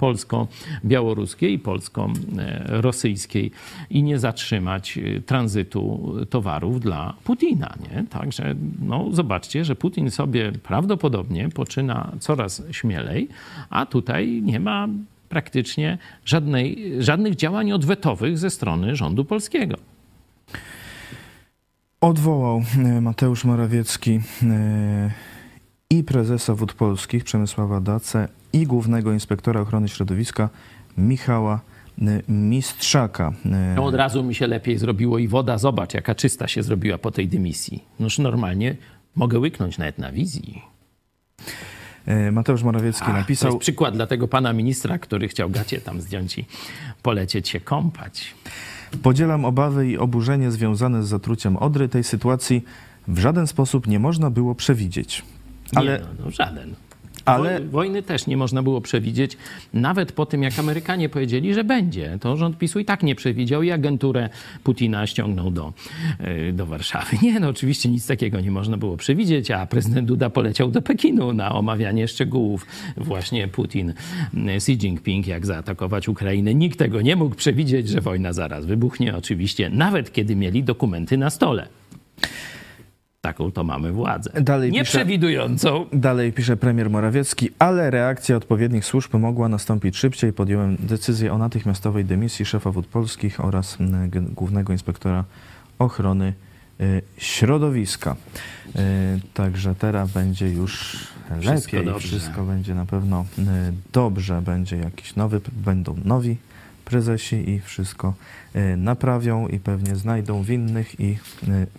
polsko-białoruskiej 0.00 1.52
i 1.52 1.58
polsko-rosyjskiej 1.58 3.50
i 3.90 4.02
nie 4.02 4.18
zatrzymać 4.18 4.98
y, 4.98 5.22
tranzytu 5.26 6.14
towarów 6.30 6.80
dla 6.80 7.14
Putina. 7.24 7.74
Nie? 7.80 8.04
Także 8.04 8.54
no, 8.82 9.06
zobaczcie, 9.12 9.64
że 9.64 9.76
Putin 9.76 10.10
sobie 10.10 10.52
prawdopodobnie 10.52 11.48
poczyna 11.48 12.12
coraz 12.20 12.62
śmielej, 12.70 13.28
a 13.70 13.86
tutaj 13.86 14.42
nie 14.42 14.60
ma 14.60 14.88
praktycznie 15.28 15.98
żadnej, 16.24 16.92
żadnych 16.98 17.36
działań 17.36 17.72
odwetowych 17.72 18.38
ze 18.38 18.50
strony 18.50 18.96
rządu 18.96 19.24
polskiego. 19.24 19.76
Odwołał 22.00 22.62
e, 22.78 23.00
Mateusz 23.00 23.44
Morawiecki 23.44 24.20
e, 24.42 25.29
i 25.90 26.04
prezesa 26.04 26.54
Wód 26.54 26.72
Polskich 26.72 27.24
Przemysława 27.24 27.80
Dace 27.80 28.28
i 28.52 28.66
głównego 28.66 29.12
inspektora 29.12 29.60
ochrony 29.60 29.88
środowiska 29.88 30.48
Michała 30.98 31.60
e, 32.02 32.22
Mistrzaka. 32.28 33.32
No 33.76 33.84
od 33.84 33.94
razu 33.94 34.24
mi 34.24 34.34
się 34.34 34.46
lepiej 34.46 34.78
zrobiło 34.78 35.18
i 35.18 35.28
woda, 35.28 35.58
zobacz 35.58 35.94
jaka 35.94 36.14
czysta 36.14 36.48
się 36.48 36.62
zrobiła 36.62 36.98
po 36.98 37.10
tej 37.10 37.28
dymisji. 37.28 37.84
Noż 38.00 38.18
normalnie 38.18 38.76
mogę 39.16 39.38
łyknąć 39.38 39.78
nawet 39.78 39.98
na 39.98 40.12
wizji. 40.12 40.62
E, 42.06 42.32
Mateusz 42.32 42.62
Morawiecki 42.62 43.10
napisał... 43.12 43.50
To 43.50 43.54
jest 43.54 43.60
przykład 43.60 43.94
dla 43.94 44.06
tego 44.06 44.28
pana 44.28 44.52
ministra, 44.52 44.98
który 44.98 45.28
chciał 45.28 45.50
gacie 45.50 45.80
tam 45.80 46.00
zdjąć 46.00 46.38
i 46.38 46.44
polecieć 47.02 47.48
się 47.48 47.60
kąpać. 47.60 48.34
Podzielam 49.02 49.44
obawy 49.44 49.90
i 49.90 49.98
oburzenie 49.98 50.50
związane 50.50 51.02
z 51.02 51.08
zatruciem 51.08 51.56
Odry. 51.56 51.88
Tej 51.88 52.04
sytuacji 52.04 52.64
w 53.08 53.18
żaden 53.18 53.46
sposób 53.46 53.86
nie 53.86 53.98
można 53.98 54.30
było 54.30 54.54
przewidzieć. 54.54 55.22
Ale... 55.74 55.92
Nie, 55.92 55.98
no, 55.98 56.24
no 56.24 56.30
żaden. 56.30 56.74
Ale... 57.24 57.60
Wojny 57.60 58.02
też 58.02 58.26
nie 58.26 58.36
można 58.36 58.62
było 58.62 58.80
przewidzieć, 58.80 59.36
nawet 59.74 60.12
po 60.12 60.26
tym, 60.26 60.42
jak 60.42 60.58
Amerykanie 60.58 61.08
powiedzieli, 61.08 61.54
że 61.54 61.64
będzie. 61.64 62.18
To 62.20 62.36
rząd 62.36 62.58
PiSu 62.58 62.78
i 62.78 62.84
tak 62.84 63.02
nie 63.02 63.14
przewidział 63.14 63.62
i 63.62 63.70
agenturę 63.70 64.28
Putina 64.64 65.06
ściągnął 65.06 65.50
do, 65.50 65.72
e, 66.18 66.52
do 66.52 66.66
Warszawy. 66.66 67.16
Nie, 67.22 67.40
no 67.40 67.48
oczywiście 67.48 67.88
nic 67.88 68.06
takiego 68.06 68.40
nie 68.40 68.50
można 68.50 68.76
było 68.76 68.96
przewidzieć, 68.96 69.50
a 69.50 69.66
prezydent 69.66 70.08
Duda 70.08 70.30
poleciał 70.30 70.70
do 70.70 70.82
Pekinu 70.82 71.32
na 71.32 71.54
omawianie 71.54 72.08
szczegółów. 72.08 72.66
Właśnie 72.96 73.48
Putin, 73.48 73.94
e, 74.46 74.54
Xi 74.54 74.72
Jinping, 74.72 75.26
jak 75.26 75.46
zaatakować 75.46 76.08
Ukrainę. 76.08 76.54
Nikt 76.54 76.78
tego 76.78 77.00
nie 77.00 77.16
mógł 77.16 77.34
przewidzieć, 77.34 77.88
że 77.88 78.00
wojna 78.00 78.32
zaraz 78.32 78.66
wybuchnie, 78.66 79.16
oczywiście, 79.16 79.70
nawet 79.70 80.12
kiedy 80.12 80.36
mieli 80.36 80.64
dokumenty 80.64 81.18
na 81.18 81.30
stole. 81.30 81.68
Taką 83.20 83.52
to 83.52 83.64
mamy 83.64 83.92
władzę. 83.92 84.42
Dalej 84.42 84.72
Nieprzewidującą. 84.72 85.84
Pisze, 85.84 86.00
dalej 86.00 86.32
pisze 86.32 86.56
premier 86.56 86.90
Morawiecki, 86.90 87.50
ale 87.58 87.90
reakcja 87.90 88.36
odpowiednich 88.36 88.84
służb 88.84 89.14
mogła 89.14 89.48
nastąpić 89.48 89.96
szybciej. 89.96 90.32
Podjąłem 90.32 90.76
decyzję 90.80 91.32
o 91.32 91.38
natychmiastowej 91.38 92.04
dymisji 92.04 92.44
szefa 92.44 92.70
wód 92.70 92.86
polskich 92.86 93.44
oraz 93.44 93.78
głównego 94.34 94.72
inspektora 94.72 95.24
ochrony 95.78 96.34
y, 96.80 97.02
środowiska. 97.18 98.16
Y, 98.66 98.78
także 99.34 99.74
teraz 99.74 100.12
będzie 100.12 100.48
już 100.48 100.96
wszystko 101.40 101.76
lepiej. 101.76 101.92
Dobrze. 101.92 102.08
Wszystko 102.08 102.44
będzie 102.44 102.74
na 102.74 102.86
pewno 102.86 103.24
y, 103.38 103.42
dobrze. 103.92 104.42
Będzie 104.42 104.76
jakiś 104.76 105.16
nowy, 105.16 105.40
będą 105.52 105.96
nowi 106.04 106.36
prezesi 106.84 107.50
i 107.50 107.60
wszystko 107.60 108.14
naprawią 108.76 109.48
i 109.48 109.58
pewnie 109.58 109.96
znajdą 109.96 110.42
winnych 110.42 111.00
i 111.00 111.18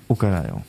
ukarają. 0.08 0.62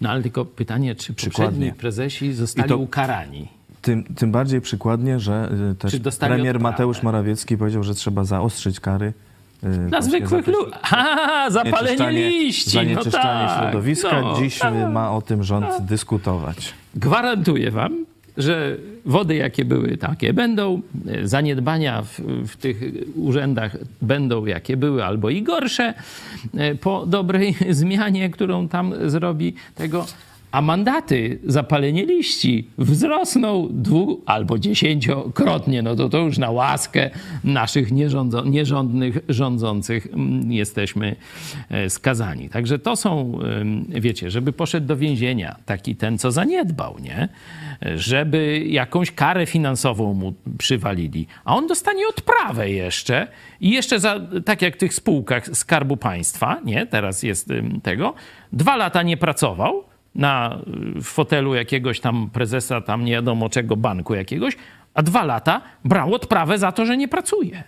No 0.00 0.10
ale 0.10 0.22
tylko 0.22 0.44
pytanie, 0.44 0.94
czy 0.94 1.14
poprzedni 1.14 1.72
prezesi 1.72 2.32
zostali 2.32 2.68
to, 2.68 2.76
ukarani? 2.76 3.48
Tym, 3.82 4.04
tym 4.04 4.32
bardziej 4.32 4.60
przykładnie, 4.60 5.20
że 5.20 5.50
y, 5.72 5.74
też 5.74 6.16
premier 6.16 6.60
Mateusz 6.60 7.02
Morawiecki 7.02 7.58
powiedział, 7.58 7.82
że 7.82 7.94
trzeba 7.94 8.24
zaostrzyć 8.24 8.80
kary 8.80 9.12
y, 9.64 9.68
na 9.68 10.02
zwykłych 10.02 10.46
ludzi. 10.46 10.72
Zapalenie 11.50 12.10
liści. 12.10 12.70
Zanieczyszczanie 12.70 13.42
no 13.42 13.48
tak, 13.48 13.62
środowiska. 13.62 14.20
No, 14.20 14.36
Dziś 14.38 14.58
tak, 14.58 14.74
ma 14.92 15.12
o 15.12 15.22
tym 15.22 15.44
rząd 15.44 15.66
tak. 15.66 15.82
dyskutować. 15.82 16.74
Gwarantuję 16.94 17.70
wam, 17.70 18.06
że 18.36 18.76
wody 19.04 19.34
jakie 19.34 19.64
były, 19.64 19.96
takie 19.96 20.32
będą, 20.32 20.82
zaniedbania 21.24 22.02
w, 22.02 22.20
w, 22.48 22.56
tych 22.56 22.80
urzędach 23.14 23.76
będą 24.02 24.46
jakie 24.46 24.76
były, 24.76 25.04
albo 25.04 25.30
i 25.30 25.42
gorsze 25.42 25.94
po 26.80 27.06
dobrej 27.06 27.54
zmianie, 27.70 28.30
którą 28.30 28.68
tam 28.68 28.94
zrobi 29.06 29.54
tego 29.74 30.06
a 30.54 30.60
mandaty 30.60 31.38
za 31.44 31.62
palenie 31.62 32.06
liści 32.06 32.68
wzrosną 32.78 33.68
dwu 33.70 34.22
albo 34.26 34.58
dziesięciokrotnie. 34.58 35.82
No 35.82 35.96
to 35.96 36.08
to 36.08 36.18
już 36.18 36.38
na 36.38 36.50
łaskę 36.50 37.10
naszych 37.44 37.92
nierządnych 38.44 39.18
rządzących 39.28 40.06
mm, 40.06 40.52
jesteśmy 40.52 41.16
e, 41.70 41.90
skazani. 41.90 42.48
Także 42.48 42.78
to 42.78 42.96
są, 42.96 43.38
wiecie, 43.88 44.30
żeby 44.30 44.52
poszedł 44.52 44.86
do 44.86 44.96
więzienia 44.96 45.56
taki 45.66 45.96
ten, 45.96 46.18
co 46.18 46.30
zaniedbał, 46.30 46.96
nie? 47.02 47.28
Żeby 47.96 48.64
jakąś 48.66 49.10
karę 49.10 49.46
finansową 49.46 50.14
mu 50.14 50.34
przywalili, 50.58 51.26
a 51.44 51.56
on 51.56 51.66
dostanie 51.66 52.08
odprawę 52.08 52.70
jeszcze 52.70 53.26
i 53.60 53.70
jeszcze 53.70 54.00
za, 54.00 54.20
tak 54.44 54.62
jak 54.62 54.74
w 54.74 54.78
tych 54.78 54.94
spółkach 54.94 55.46
Skarbu 55.52 55.96
Państwa, 55.96 56.60
nie? 56.64 56.86
Teraz 56.86 57.22
jest 57.22 57.52
tego, 57.82 58.14
dwa 58.52 58.76
lata 58.76 59.02
nie 59.02 59.16
pracował, 59.16 59.93
na 60.14 60.58
fotelu 61.02 61.54
jakiegoś 61.54 62.00
tam 62.00 62.30
prezesa, 62.30 62.80
tam 62.80 63.04
nie 63.04 63.12
wiadomo 63.12 63.48
czego, 63.48 63.76
banku 63.76 64.14
jakiegoś, 64.14 64.56
a 64.94 65.02
dwa 65.02 65.24
lata 65.24 65.60
brał 65.84 66.14
odprawę 66.14 66.58
za 66.58 66.72
to, 66.72 66.86
że 66.86 66.96
nie 66.96 67.08
pracuje. 67.08 67.64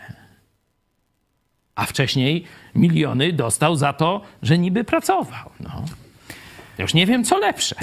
A 1.74 1.86
wcześniej 1.86 2.44
miliony 2.74 3.32
dostał 3.32 3.76
za 3.76 3.92
to, 3.92 4.20
że 4.42 4.58
niby 4.58 4.84
pracował. 4.84 5.50
No. 5.60 5.84
już 6.78 6.94
nie 6.94 7.06
wiem, 7.06 7.24
co 7.24 7.38
lepsze. 7.38 7.76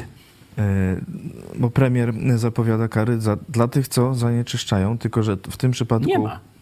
E, 0.58 0.96
bo 1.56 1.70
premier 1.70 2.14
zapowiada 2.36 2.88
kary 2.88 3.22
za, 3.22 3.38
dla 3.50 3.68
tych, 3.68 3.88
co 3.88 4.14
zanieczyszczają, 4.14 4.98
tylko 4.98 5.24
że 5.24 5.36
w 5.36 5.58
tym 5.58 5.72
przypadku. 5.72 6.10
Nie 6.10 6.20
ma 6.20 6.53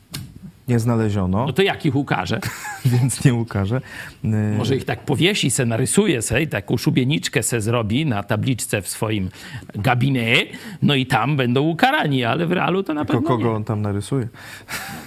nie 0.72 0.80
znaleziono. 0.80 1.46
No 1.46 1.54
to 1.54 1.62
jak 1.62 1.86
ich 1.86 1.96
ukaże? 1.96 2.40
Więc 2.86 3.26
nie 3.26 3.34
ukaże. 3.34 3.82
Y, 4.26 4.28
Może 4.58 4.76
ich 4.76 4.86
tak 4.86 5.00
powiesi, 5.06 5.52
se 5.52 5.66
narysuje 5.66 6.22
se 6.22 6.42
i 6.42 6.48
taką 6.48 6.78
szubieniczkę 6.78 7.44
se 7.44 7.62
zrobi 7.62 8.06
na 8.06 8.24
tabliczce 8.24 8.82
w 8.82 8.88
swoim 8.88 9.30
gabinie, 9.76 10.36
no 10.82 10.96
i 10.96 11.06
tam 11.06 11.38
będą 11.38 11.62
ukarani, 11.62 12.24
ale 12.24 12.46
w 12.46 12.52
realu 12.52 12.84
to 12.84 12.94
na 12.94 13.06
Tylko 13.06 13.14
pewno 13.22 13.28
kogo 13.38 13.50
nie. 13.50 13.56
on 13.56 13.64
tam 13.64 13.82
narysuje? 13.82 14.28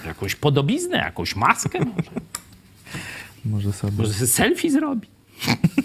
Jakąś 0.06 0.34
podobiznę, 0.34 0.96
jakąś 0.98 1.36
maskę 1.36 1.78
może. 1.78 2.10
Może 3.44 3.72
sobie. 3.72 3.92
Może 3.98 4.12
selfie 4.26 4.70
zrobi. 4.70 5.08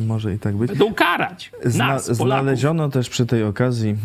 Może 0.00 0.34
i 0.34 0.38
tak 0.38 0.56
być. 0.56 0.68
Będą 0.68 0.94
karać. 0.94 1.52
Zna, 1.64 1.98
znaleziono 1.98 2.88
też 2.88 3.08
przy 3.08 3.26
tej 3.26 3.44
okazji 3.44 3.96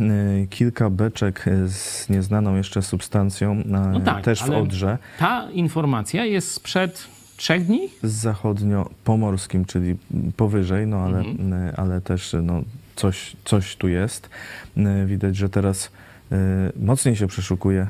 y, 0.43 0.47
kilka 0.47 0.89
beczek 0.89 1.45
z 1.67 2.10
nieznaną 2.10 2.56
jeszcze 2.56 2.82
substancją, 2.82 3.54
y, 3.60 3.63
no 3.65 3.99
tak, 3.99 4.23
też 4.23 4.43
w 4.43 4.49
Odrze. 4.49 4.97
Ta 5.19 5.49
informacja 5.51 6.25
jest 6.25 6.51
sprzed 6.51 7.08
trzech 7.38 7.65
dni? 7.65 7.89
Z 8.04 8.25
zachodnio-pomorskim, 8.25 9.65
czyli 9.65 9.95
powyżej, 10.38 10.88
no 10.88 10.97
ale, 10.97 11.19
mhm. 11.19 11.54
Y, 11.54 11.75
ale 11.75 12.01
też 12.01 12.36
no, 12.43 12.62
coś, 12.95 13.36
coś 13.45 13.75
tu 13.75 13.88
jest. 13.88 14.30
Widać, 15.06 15.36
że 15.36 15.49
teraz 15.49 15.91
mocniej 16.75 17.15
się 17.15 17.27
przeszukuje. 17.27 17.88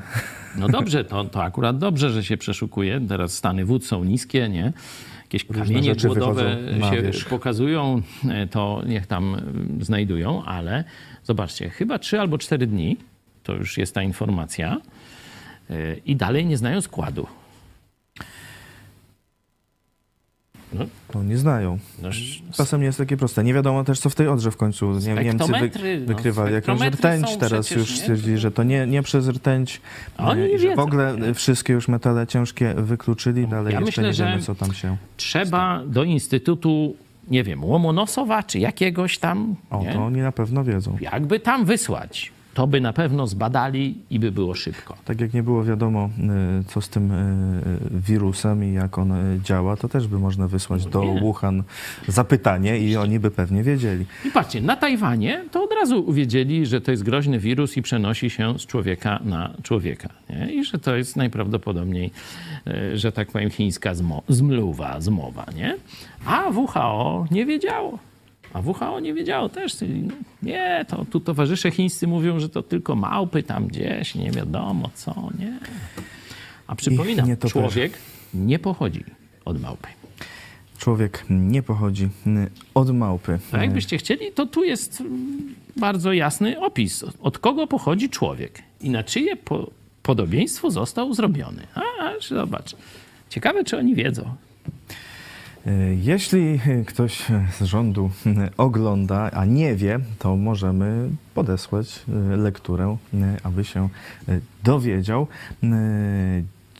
No 0.56 0.68
dobrze, 0.68 1.04
to, 1.04 1.24
to 1.24 1.42
akurat 1.42 1.78
dobrze, 1.78 2.10
że 2.10 2.24
się 2.24 2.36
przeszukuje. 2.36 3.00
Teraz 3.08 3.32
stany 3.32 3.64
wód 3.64 3.86
są 3.86 4.04
niskie, 4.04 4.48
nie? 4.48 4.72
Jakieś 5.32 5.44
kamienie 5.44 5.94
głodowe 5.94 6.58
się 6.90 7.02
wierzch. 7.02 7.28
pokazują, 7.28 8.02
to 8.50 8.82
niech 8.86 9.06
tam 9.06 9.36
znajdują, 9.80 10.44
ale 10.44 10.84
zobaczcie, 11.24 11.70
chyba 11.70 11.98
trzy 11.98 12.20
albo 12.20 12.38
cztery 12.38 12.66
dni, 12.66 12.96
to 13.42 13.52
już 13.54 13.78
jest 13.78 13.94
ta 13.94 14.02
informacja, 14.02 14.80
e, 15.70 15.96
i 15.96 16.16
dalej 16.16 16.46
nie 16.46 16.56
znają 16.56 16.80
składu. 16.80 17.26
No. 20.74 20.84
no 21.14 21.22
nie 21.22 21.38
znają. 21.38 21.78
No, 22.02 22.08
Czasem 22.52 22.80
nie 22.80 22.86
jest 22.86 22.98
takie 22.98 23.16
proste. 23.16 23.44
Nie 23.44 23.54
wiadomo 23.54 23.84
też, 23.84 24.00
co 24.00 24.10
w 24.10 24.14
tej 24.14 24.28
odrze 24.28 24.50
w 24.50 24.56
końcu. 24.56 24.92
Nie, 24.92 25.14
Niemcy 25.14 25.52
wy, 25.52 26.00
wykrywali 26.06 26.50
no, 26.50 26.54
jakąś 26.56 26.80
rtęć. 26.80 27.36
Teraz 27.36 27.70
już 27.70 27.98
stwierdzili, 27.98 28.38
że 28.38 28.50
to 28.50 28.62
nie, 28.62 28.86
nie 28.86 29.02
przez 29.02 29.28
rtęć. 29.28 29.80
Oni 30.18 30.58
że 30.58 30.76
w 30.76 30.78
ogóle 30.78 31.16
nie? 31.20 31.34
wszystkie 31.34 31.72
już 31.72 31.88
metale 31.88 32.26
ciężkie 32.26 32.74
wykluczyli. 32.74 33.48
Dalej 33.48 33.74
ja 33.74 33.80
jeszcze 33.80 34.02
myślę, 34.02 34.24
nie 34.26 34.30
wiemy, 34.30 34.42
co 34.42 34.54
tam 34.54 34.72
się 34.74 34.96
Trzeba 35.16 35.76
stało. 35.76 35.86
do 35.86 36.04
Instytutu 36.04 36.96
nie 37.28 37.44
wiem, 37.44 37.64
Łomonosowa 37.64 38.42
czy 38.42 38.58
jakiegoś 38.58 39.18
tam. 39.18 39.56
O, 39.70 39.82
nie? 39.82 39.92
to 39.92 40.04
oni 40.04 40.20
na 40.20 40.32
pewno 40.32 40.64
wiedzą. 40.64 40.98
Jakby 41.00 41.40
tam 41.40 41.64
wysłać 41.64 42.32
to 42.54 42.66
by 42.66 42.80
na 42.80 42.92
pewno 42.92 43.26
zbadali 43.26 43.94
i 44.10 44.18
by 44.18 44.32
było 44.32 44.54
szybko. 44.54 44.96
Tak 45.04 45.20
jak 45.20 45.34
nie 45.34 45.42
było 45.42 45.64
wiadomo, 45.64 46.10
y, 46.60 46.64
co 46.64 46.80
z 46.80 46.88
tym 46.88 47.12
y, 47.12 47.62
wirusem 47.90 48.64
i 48.64 48.72
jak 48.72 48.98
on 48.98 49.12
y, 49.12 49.40
działa, 49.44 49.76
to 49.76 49.88
też 49.88 50.08
by 50.08 50.18
można 50.18 50.48
wysłać 50.48 50.84
no 50.84 50.90
do 50.90 51.02
Wuhan 51.02 51.62
zapytanie 52.08 52.78
i 52.78 52.96
oni 52.96 53.20
by 53.20 53.30
pewnie 53.30 53.62
wiedzieli. 53.62 54.06
I 54.24 54.30
patrzcie, 54.30 54.60
na 54.60 54.76
Tajwanie 54.76 55.44
to 55.50 55.64
od 55.64 55.72
razu 55.72 56.12
wiedzieli, 56.12 56.66
że 56.66 56.80
to 56.80 56.90
jest 56.90 57.02
groźny 57.02 57.38
wirus 57.38 57.76
i 57.76 57.82
przenosi 57.82 58.30
się 58.30 58.58
z 58.58 58.66
człowieka 58.66 59.20
na 59.24 59.54
człowieka. 59.62 60.08
Nie? 60.30 60.54
I 60.54 60.64
że 60.64 60.78
to 60.78 60.96
jest 60.96 61.16
najprawdopodobniej, 61.16 62.10
że 62.94 63.12
tak 63.12 63.30
powiem, 63.30 63.50
chińska 63.50 63.92
zmluwa, 64.28 65.00
zmowa. 65.00 65.46
Nie? 65.54 65.76
A 66.26 66.50
WHO 66.50 67.26
nie 67.30 67.46
wiedziało. 67.46 67.98
A 68.52 68.60
WHO 68.60 69.00
nie 69.00 69.14
wiedziało 69.14 69.48
też. 69.48 69.76
Nie, 70.42 70.84
to 70.88 71.04
tu 71.04 71.20
towarzysze 71.20 71.70
chińscy 71.70 72.06
mówią, 72.06 72.40
że 72.40 72.48
to 72.48 72.62
tylko 72.62 72.94
małpy 72.96 73.42
tam 73.42 73.66
gdzieś, 73.66 74.14
nie 74.14 74.30
wiadomo 74.30 74.90
co, 74.94 75.28
nie. 75.38 75.58
A 76.66 76.74
przypominam, 76.74 77.28
nie 77.28 77.36
człowiek 77.36 77.98
nie 78.34 78.58
pochodzi 78.58 79.04
od 79.44 79.60
małpy. 79.60 79.88
Człowiek 80.78 81.24
nie 81.30 81.62
pochodzi 81.62 82.08
od 82.74 82.94
małpy. 82.94 83.38
A 83.52 83.58
jakbyście 83.58 83.98
chcieli, 83.98 84.32
to 84.34 84.46
tu 84.46 84.64
jest 84.64 85.02
bardzo 85.76 86.12
jasny 86.12 86.60
opis. 86.60 87.04
Od 87.20 87.38
kogo 87.38 87.66
pochodzi 87.66 88.08
człowiek 88.10 88.62
i 88.80 88.90
na 88.90 89.04
czyje 89.04 89.36
po 89.36 89.70
podobieństwo 90.02 90.70
został 90.70 91.14
zrobiony. 91.14 91.66
A, 91.74 91.80
zobacz. 92.28 92.76
Ciekawe, 93.30 93.64
czy 93.64 93.78
oni 93.78 93.94
wiedzą. 93.94 94.34
E, 95.66 95.94
jeśli 95.94 96.60
ktoś 96.86 97.22
z 97.58 97.62
rządu 97.62 98.10
ogląda, 98.56 99.30
a 99.30 99.44
nie 99.44 99.74
wie, 99.74 100.00
to 100.18 100.36
możemy 100.36 101.10
podesłać 101.34 102.02
e, 102.08 102.36
lekturę, 102.36 102.96
e, 103.14 103.36
aby 103.42 103.64
się 103.64 103.88
dowiedział. 104.64 105.26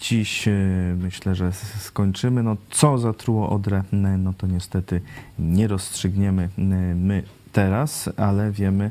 Dziś 0.01 0.49
myślę, 0.97 1.35
że 1.35 1.53
skończymy. 1.79 2.43
No, 2.43 2.57
co 2.71 2.99
zatruło 2.99 3.51
Odrę, 3.51 3.83
no 4.19 4.33
to 4.33 4.47
niestety 4.47 5.01
nie 5.39 5.69
rozstrzygniemy 5.69 6.49
my 6.95 7.23
teraz, 7.53 8.11
ale 8.17 8.53
wiemy, 8.53 8.91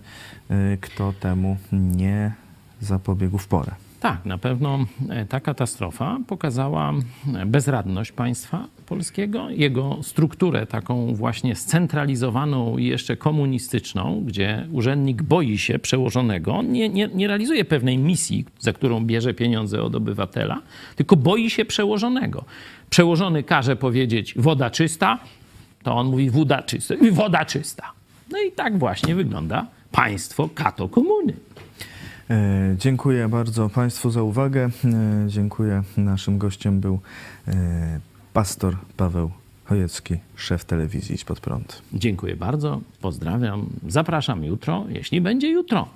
kto 0.81 1.13
temu 1.13 1.57
nie 1.71 2.33
zapobiegł 2.81 3.37
w 3.37 3.47
porę. 3.47 3.71
Tak, 4.01 4.25
na 4.25 4.37
pewno 4.37 4.85
e, 5.09 5.25
ta 5.25 5.39
katastrofa 5.39 6.19
pokazała 6.27 6.93
e, 7.35 7.45
bezradność 7.45 8.11
państwa 8.11 8.67
polskiego, 8.85 9.49
jego 9.49 9.97
strukturę 10.03 10.65
taką 10.65 11.15
właśnie 11.15 11.55
scentralizowaną 11.55 12.77
i 12.77 12.85
jeszcze 12.85 13.17
komunistyczną, 13.17 14.23
gdzie 14.25 14.67
urzędnik 14.71 15.23
boi 15.23 15.57
się 15.57 15.79
przełożonego, 15.79 16.61
nie, 16.61 16.89
nie, 16.89 17.07
nie 17.13 17.27
realizuje 17.27 17.65
pewnej 17.65 17.97
misji, 17.97 18.45
za 18.59 18.73
którą 18.73 19.05
bierze 19.05 19.33
pieniądze 19.33 19.83
od 19.83 19.95
obywatela, 19.95 20.61
tylko 20.95 21.15
boi 21.15 21.49
się 21.49 21.65
przełożonego. 21.65 22.43
Przełożony 22.89 23.43
każe 23.43 23.75
powiedzieć 23.75 24.33
woda 24.37 24.69
czysta, 24.69 25.19
to 25.83 25.95
on 25.95 26.07
mówi 26.07 26.29
woda 26.29 26.61
czysta, 26.61 26.95
woda 27.11 27.45
czysta. 27.45 27.91
No 28.31 28.37
i 28.47 28.51
tak 28.51 28.77
właśnie 28.79 29.15
wygląda 29.15 29.67
państwo 29.91 30.49
kato 30.55 30.87
komuny. 30.89 31.33
E, 32.31 32.75
dziękuję 32.77 33.27
bardzo 33.27 33.69
Państwu 33.69 34.11
za 34.11 34.23
uwagę. 34.23 34.69
E, 34.85 34.89
dziękuję. 35.27 35.83
Naszym 35.97 36.37
gościem 36.37 36.79
był 36.79 36.99
e, 37.47 37.99
pastor 38.33 38.77
Paweł 38.97 39.31
Chojecki, 39.65 40.17
szef 40.35 40.65
telewizji 40.65 41.15
Idź 41.15 41.23
Pod 41.23 41.39
Prąd. 41.39 41.81
Dziękuję 41.93 42.35
bardzo, 42.35 42.81
pozdrawiam, 43.01 43.69
zapraszam 43.87 44.43
jutro, 44.43 44.85
jeśli 44.89 45.21
będzie 45.21 45.49
jutro, 45.49 45.87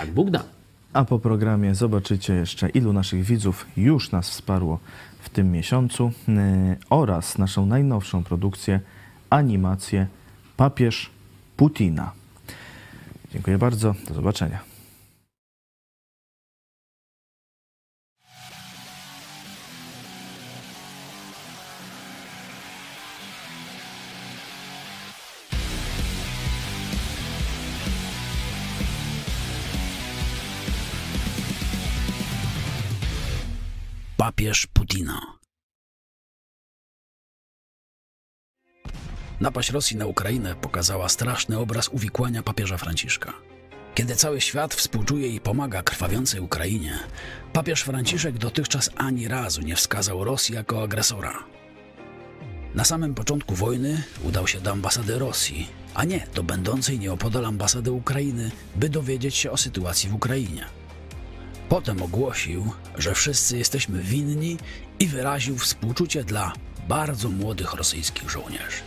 jak 0.00 0.10
Bóg 0.10 0.30
da. 0.30 0.42
A 0.92 1.04
po 1.04 1.18
programie 1.18 1.74
zobaczycie 1.74 2.34
jeszcze, 2.34 2.68
ilu 2.68 2.92
naszych 2.92 3.24
widzów 3.24 3.66
już 3.76 4.10
nas 4.10 4.30
wsparło 4.30 4.78
w 5.20 5.28
tym 5.28 5.52
miesiącu 5.52 6.12
oraz 6.90 7.38
naszą 7.38 7.66
najnowszą 7.66 8.24
produkcję, 8.24 8.80
animację 9.30 10.06
Papież 10.56 11.10
Putina. 11.56 12.12
Dziękuję 13.32 13.58
bardzo, 13.58 13.94
do 14.08 14.14
zobaczenia. 14.14 14.75
Papież 34.26 34.66
Putina. 34.66 35.20
Napaść 39.40 39.70
Rosji 39.70 39.96
na 39.96 40.06
Ukrainę 40.06 40.54
pokazała 40.54 41.08
straszny 41.08 41.58
obraz 41.58 41.88
uwikłania 41.88 42.42
papieża 42.42 42.76
Franciszka. 42.76 43.32
Kiedy 43.94 44.16
cały 44.16 44.40
świat 44.40 44.74
współczuje 44.74 45.28
i 45.28 45.40
pomaga 45.40 45.82
krwawiącej 45.82 46.40
Ukrainie, 46.40 46.98
papież 47.52 47.82
Franciszek 47.82 48.38
dotychczas 48.38 48.90
ani 48.96 49.28
razu 49.28 49.62
nie 49.62 49.76
wskazał 49.76 50.24
Rosji 50.24 50.54
jako 50.54 50.82
agresora. 50.82 51.44
Na 52.74 52.84
samym 52.84 53.14
początku 53.14 53.54
wojny 53.54 54.02
udał 54.24 54.46
się 54.46 54.60
do 54.60 54.70
ambasady 54.70 55.18
Rosji, 55.18 55.68
a 55.94 56.04
nie 56.04 56.26
do 56.34 56.42
będącej 56.42 56.98
nieopodal 56.98 57.46
ambasady 57.46 57.92
Ukrainy, 57.92 58.50
by 58.76 58.88
dowiedzieć 58.88 59.34
się 59.34 59.50
o 59.50 59.56
sytuacji 59.56 60.10
w 60.10 60.14
Ukrainie. 60.14 60.85
Potem 61.68 62.02
ogłosił, 62.02 62.72
że 62.98 63.14
wszyscy 63.14 63.58
jesteśmy 63.58 64.02
winni 64.02 64.56
i 64.98 65.06
wyraził 65.06 65.58
współczucie 65.58 66.24
dla 66.24 66.52
bardzo 66.88 67.28
młodych 67.28 67.74
rosyjskich 67.74 68.30
żołnierzy. 68.30 68.82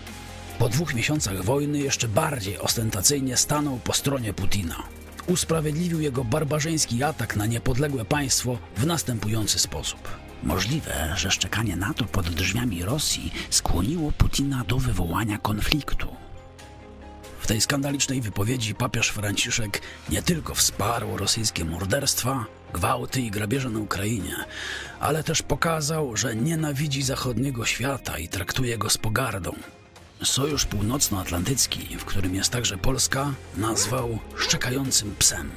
Po 0.60 0.70
dwóch 0.70 0.94
miesiącach 0.94 1.44
wojny 1.44 1.80
jeszcze 1.80 2.08
bardziej 2.08 2.60
ostentacyjnie 2.60 3.38
stanął 3.38 3.80
po 3.84 3.94
stronie 3.94 4.34
Putina. 4.34 4.84
Usprawiedliwił 5.28 6.02
jego 6.02 6.24
barbarzyński 6.24 7.04
atak 7.04 7.36
na 7.36 7.46
niepodległe 7.46 8.06
państwo 8.06 8.58
w 8.78 8.86
następujący 8.86 9.60
sposób. 9.60 10.00
Możliwe, 10.44 11.14
że 11.16 11.32
szczekanie 11.32 11.76
NATO 11.76 12.06
pod 12.06 12.30
drzwiami 12.30 12.84
Rosji 12.84 13.32
skłoniło 13.50 14.12
Putina 14.12 14.64
do 14.68 14.78
wywołania 14.78 15.38
konfliktu 15.38 16.08
tej 17.50 17.62
skandalicznej 17.62 18.22
wypowiedzi 18.22 18.76
papież 18.76 19.10
Franciszek 19.10 19.82
nie 20.10 20.22
tylko 20.22 20.56
wsparł 20.56 21.18
rosyjskie 21.18 21.66
morderstwa, 21.66 22.46
gwałty 22.74 23.22
i 23.22 23.32
grabieże 23.32 23.70
na 23.70 23.80
Ukrainie, 23.80 24.36
ale 25.00 25.24
też 25.24 25.42
pokazał, 25.42 26.18
że 26.18 26.36
nienawidzi 26.36 27.04
zachodniego 27.04 27.66
świata 27.66 28.18
i 28.20 28.28
traktuje 28.28 28.78
go 28.78 28.90
z 28.90 28.98
pogardą. 28.98 29.56
Sojusz 30.24 30.66
Północnoatlantycki, 30.66 31.98
w 31.98 32.06
którym 32.06 32.36
jest 32.36 32.52
także 32.52 32.78
Polska, 32.78 33.34
nazwał 33.58 34.20
szczekającym 34.38 35.16
psem. 35.20 35.52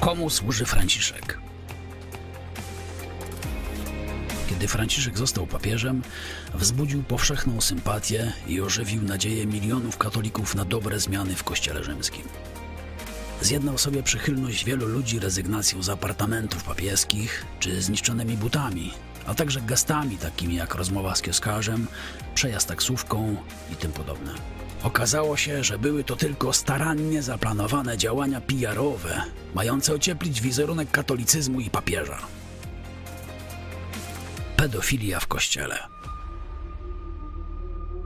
Komu 0.00 0.30
służy 0.30 0.64
Franciszek? 0.64 1.47
Kiedy 4.58 4.68
Franciszek 4.68 5.18
został 5.18 5.46
papieżem, 5.46 6.02
wzbudził 6.54 7.02
powszechną 7.02 7.60
sympatię 7.60 8.32
i 8.46 8.60
ożywił 8.60 9.02
nadzieję 9.02 9.46
milionów 9.46 9.98
katolików 9.98 10.54
na 10.54 10.64
dobre 10.64 11.00
zmiany 11.00 11.34
w 11.34 11.44
Kościele 11.44 11.84
Rzymskim. 11.84 12.22
Zjednał 13.40 13.78
sobie 13.78 14.02
przychylność 14.02 14.64
wielu 14.64 14.86
ludzi 14.86 15.18
rezygnacją 15.18 15.82
z 15.82 15.88
apartamentów 15.88 16.64
papieskich 16.64 17.44
czy 17.60 17.82
zniszczonymi 17.82 18.36
butami, 18.36 18.92
a 19.26 19.34
także 19.34 19.60
gestami 19.60 20.16
takimi 20.16 20.54
jak 20.54 20.74
rozmowa 20.74 21.14
z 21.14 21.22
kioskarzem, 21.22 21.86
przejazd 22.34 22.68
taksówką 22.68 23.36
i 23.72 23.76
tym 23.76 23.92
podobne. 23.92 24.34
Okazało 24.82 25.36
się, 25.36 25.64
że 25.64 25.78
były 25.78 26.04
to 26.04 26.16
tylko 26.16 26.52
starannie 26.52 27.22
zaplanowane 27.22 27.98
działania 27.98 28.40
PR-owe, 28.40 29.22
mające 29.54 29.94
ocieplić 29.94 30.40
wizerunek 30.40 30.90
katolicyzmu 30.90 31.60
i 31.60 31.70
papieża 31.70 32.37
pedofilia 34.58 35.20
w 35.20 35.26
kościele. 35.26 35.78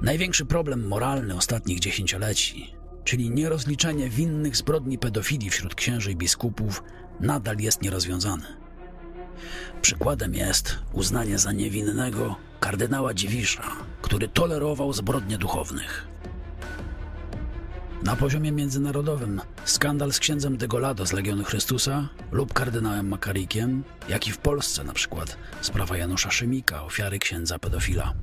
Największy 0.02 0.44
problem 0.46 0.88
moralny 0.88 1.36
ostatnich 1.36 1.80
dziesięcioleci, 1.80 2.74
czyli 3.04 3.30
nierozliczenie 3.30 4.08
winnych 4.08 4.56
zbrodni 4.56 4.98
pedofilii 4.98 5.50
wśród 5.50 5.74
księży 5.74 6.12
i 6.12 6.16
biskupów, 6.16 6.82
nadal 7.20 7.58
jest 7.58 7.82
nierozwiązany. 7.82 8.44
Przykładem 9.82 10.34
jest 10.34 10.78
uznanie 10.92 11.38
za 11.38 11.52
niewinnego 11.52 12.36
kardynała 12.60 13.14
Dziwisza, 13.14 13.76
który 14.02 14.28
tolerował 14.28 14.92
zbrodnie 14.92 15.38
duchownych. 15.38 16.06
Na 18.02 18.16
poziomie 18.16 18.52
międzynarodowym 18.52 19.40
skandal 19.64 20.12
z 20.12 20.18
księdzem 20.18 20.56
Degolado 20.56 21.06
z 21.06 21.12
Legionu 21.12 21.44
Chrystusa 21.44 22.08
lub 22.32 22.52
kardynałem 22.52 23.08
Makarikiem, 23.08 23.84
jak 24.08 24.28
i 24.28 24.32
w 24.32 24.38
Polsce 24.38 24.84
na 24.84 24.92
przykład 24.92 25.36
sprawa 25.60 25.96
Janusza 25.96 26.30
Szymika, 26.30 26.82
ofiary 26.82 27.18
księdza 27.18 27.58
pedofila. 27.58 28.14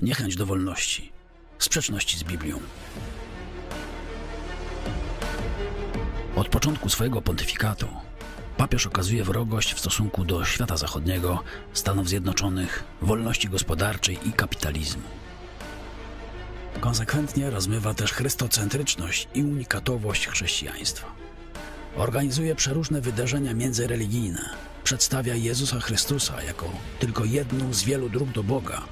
Niechęć 0.00 0.36
do 0.36 0.46
wolności, 0.46 1.12
sprzeczności 1.58 2.18
z 2.18 2.24
Biblią. 2.24 2.60
Od 6.36 6.48
początku 6.48 6.88
swojego 6.88 7.22
pontyfikatu 7.22 7.88
papież 8.56 8.86
okazuje 8.86 9.24
wrogość 9.24 9.74
w 9.74 9.80
stosunku 9.80 10.24
do 10.24 10.44
świata 10.44 10.76
zachodniego, 10.76 11.42
Stanów 11.72 12.08
Zjednoczonych, 12.08 12.84
wolności 13.00 13.48
gospodarczej 13.48 14.28
i 14.28 14.32
kapitalizmu. 14.32 15.02
Konsekwentnie 16.80 17.50
rozmywa 17.50 17.94
też 17.94 18.12
chrystocentryczność 18.12 19.28
i 19.34 19.42
unikatowość 19.42 20.28
chrześcijaństwa. 20.28 21.06
Organizuje 21.96 22.54
przeróżne 22.54 23.00
wydarzenia 23.00 23.54
międzyreligijne, 23.54 24.48
przedstawia 24.84 25.34
Jezusa 25.34 25.80
Chrystusa 25.80 26.42
jako 26.42 26.70
tylko 26.98 27.24
jedną 27.24 27.74
z 27.74 27.82
wielu 27.82 28.08
dróg 28.08 28.28
do 28.28 28.42
Boga, 28.42 28.82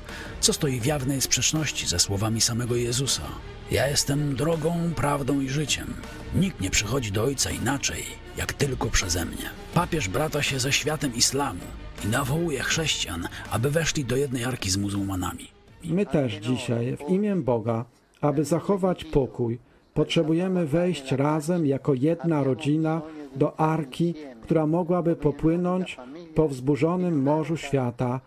co 0.41 0.53
stoi 0.53 0.81
w 0.81 0.87
jawnej 0.87 1.21
sprzeczności 1.21 1.87
ze 1.87 1.99
słowami 1.99 2.41
samego 2.41 2.77
Jezusa. 2.77 3.23
Ja 3.71 3.89
jestem 3.89 4.37
drogą, 4.37 4.93
prawdą 4.97 5.41
i 5.41 5.49
życiem. 5.49 5.95
Nikt 6.35 6.61
nie 6.61 6.71
przychodzi 6.71 7.13
do 7.13 7.25
Ojca 7.25 7.51
inaczej, 7.51 8.05
jak 8.37 8.53
tylko 8.53 8.91
przeze 8.91 9.25
mnie. 9.25 9.51
Papież 9.75 10.09
brata 10.09 10.43
się 10.43 10.61
ze 10.61 10.73
światem 10.73 11.15
islamu 11.15 11.65
i 12.05 12.07
nawołuje 12.07 12.63
chrześcijan, 12.63 13.29
aby 13.51 13.71
weszli 13.71 14.05
do 14.05 14.17
jednej 14.17 14.45
arki 14.45 14.71
z 14.71 14.77
muzułmanami. 14.77 15.60
My 15.85 16.07
też 16.07 16.35
dzisiaj, 16.35 16.97
w 16.97 17.11
imię 17.11 17.37
Boga, 17.37 17.85
aby 18.21 18.45
zachować 18.45 19.05
pokój, 19.05 19.59
potrzebujemy 19.95 20.67
wejść 20.67 21.13
razem 21.13 21.67
jako 21.67 21.95
jedna 21.95 22.45
rodzina 22.45 23.03
do 23.37 23.61
arki, 23.61 24.15
która 24.43 24.67
mogłaby 24.67 25.17
popłynąć 25.17 25.97
po 26.35 26.49
wzburzonym 26.49 27.23
morzu 27.23 27.57
świata, 27.57 28.21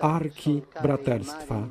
arki 0.00 0.62
braterstwa. 0.82 1.68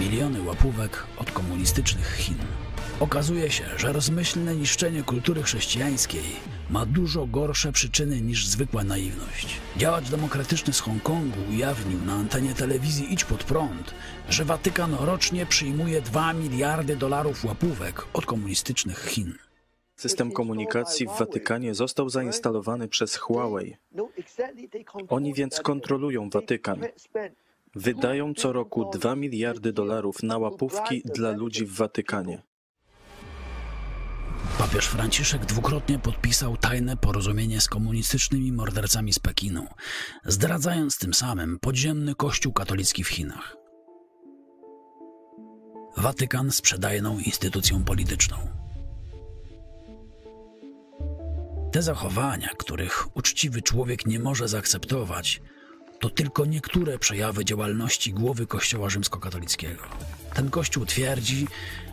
Miliony 0.00 0.42
łapówek 0.42 1.06
od 1.18 1.30
komunistycznych 1.30 2.14
Chin. 2.16 2.38
Okazuje 3.00 3.50
się, 3.50 3.64
że 3.76 3.92
rozmyślne 3.92 4.56
niszczenie 4.56 5.02
kultury 5.02 5.42
chrześcijańskiej 5.42 6.22
ma 6.70 6.86
dużo 6.86 7.26
gorsze 7.26 7.72
przyczyny 7.72 8.20
niż 8.20 8.46
zwykła 8.46 8.84
naiwność. 8.84 9.60
Działacz 9.76 10.10
demokratyczny 10.10 10.72
z 10.72 10.80
Hongkongu 10.80 11.40
ujawnił 11.50 11.98
na 12.04 12.12
antenie 12.12 12.54
telewizji 12.54 13.12
Idź 13.12 13.24
pod 13.24 13.44
prąd, 13.44 13.94
że 14.28 14.44
Watykan 14.44 14.94
rocznie 14.94 15.46
przyjmuje 15.46 16.02
2 16.02 16.32
miliardy 16.32 16.96
dolarów 16.96 17.44
łapówek 17.44 18.06
od 18.12 18.26
komunistycznych 18.26 19.08
Chin. 19.08 19.34
System 19.96 20.32
komunikacji 20.32 21.06
w 21.06 21.18
Watykanie 21.18 21.74
został 21.74 22.08
zainstalowany 22.08 22.88
przez 22.88 23.16
Huawei. 23.16 23.76
Oni 25.08 25.34
więc 25.34 25.60
kontrolują 25.60 26.30
Watykan. 26.30 26.80
Wydają 27.74 28.34
co 28.34 28.52
roku 28.52 28.90
2 28.90 29.16
miliardy 29.16 29.72
dolarów 29.72 30.22
na 30.22 30.38
łapówki 30.38 31.02
dla 31.04 31.30
ludzi 31.30 31.66
w 31.66 31.74
Watykanie. 31.74 32.42
Papież 34.58 34.86
Franciszek 34.86 35.46
dwukrotnie 35.46 35.98
podpisał 35.98 36.55
tajne 36.68 36.96
porozumienie 36.96 37.60
z 37.60 37.68
komunistycznymi 37.68 38.52
mordercami 38.52 39.12
z 39.12 39.18
Pekinu, 39.18 39.66
zdradzając 40.24 40.98
tym 40.98 41.14
samym 41.14 41.58
podziemny 41.58 42.14
kościół 42.14 42.52
katolicki 42.52 43.04
w 43.04 43.08
Chinach. 43.08 43.56
Watykan 45.96 46.50
sprzedajną 46.50 47.18
instytucją 47.18 47.84
polityczną. 47.84 48.36
Te 51.72 51.82
zachowania, 51.82 52.48
których 52.58 53.16
uczciwy 53.16 53.62
człowiek 53.62 54.06
nie 54.06 54.20
może 54.20 54.48
zaakceptować, 54.48 55.42
to 56.00 56.10
tylko 56.10 56.44
niektóre 56.44 56.98
przejawy 56.98 57.44
działalności 57.44 58.12
głowy 58.12 58.46
Kościoła 58.46 58.90
rzymskokatolickiego. 58.90 59.82
Ten 60.34 60.50
Kościół 60.50 60.86
twierdzi, 60.86 61.46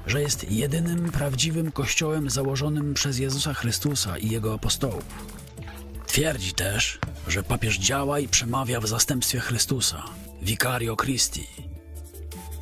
że 0.08 0.22
jest 0.22 0.52
jedynym 0.52 1.12
prawdziwym 1.12 1.72
Kościołem 1.72 2.30
założonym 2.30 2.94
przez 2.94 3.18
Jezusa 3.20 3.54
Chrystusa 3.54 4.18
i 4.18 4.30
Jego 4.30 4.54
apostołów. 4.54 5.04
Twierdzi 6.08 6.54
też, 6.54 7.00
że 7.28 7.44
papież 7.44 7.78
działa 7.78 8.20
i 8.20 8.28
przemawia 8.28 8.80
w 8.80 8.88
zastępstwie 8.88 9.40
Chrystusa, 9.40 10.04
Vicario 10.42 10.96
Christi. 10.96 11.48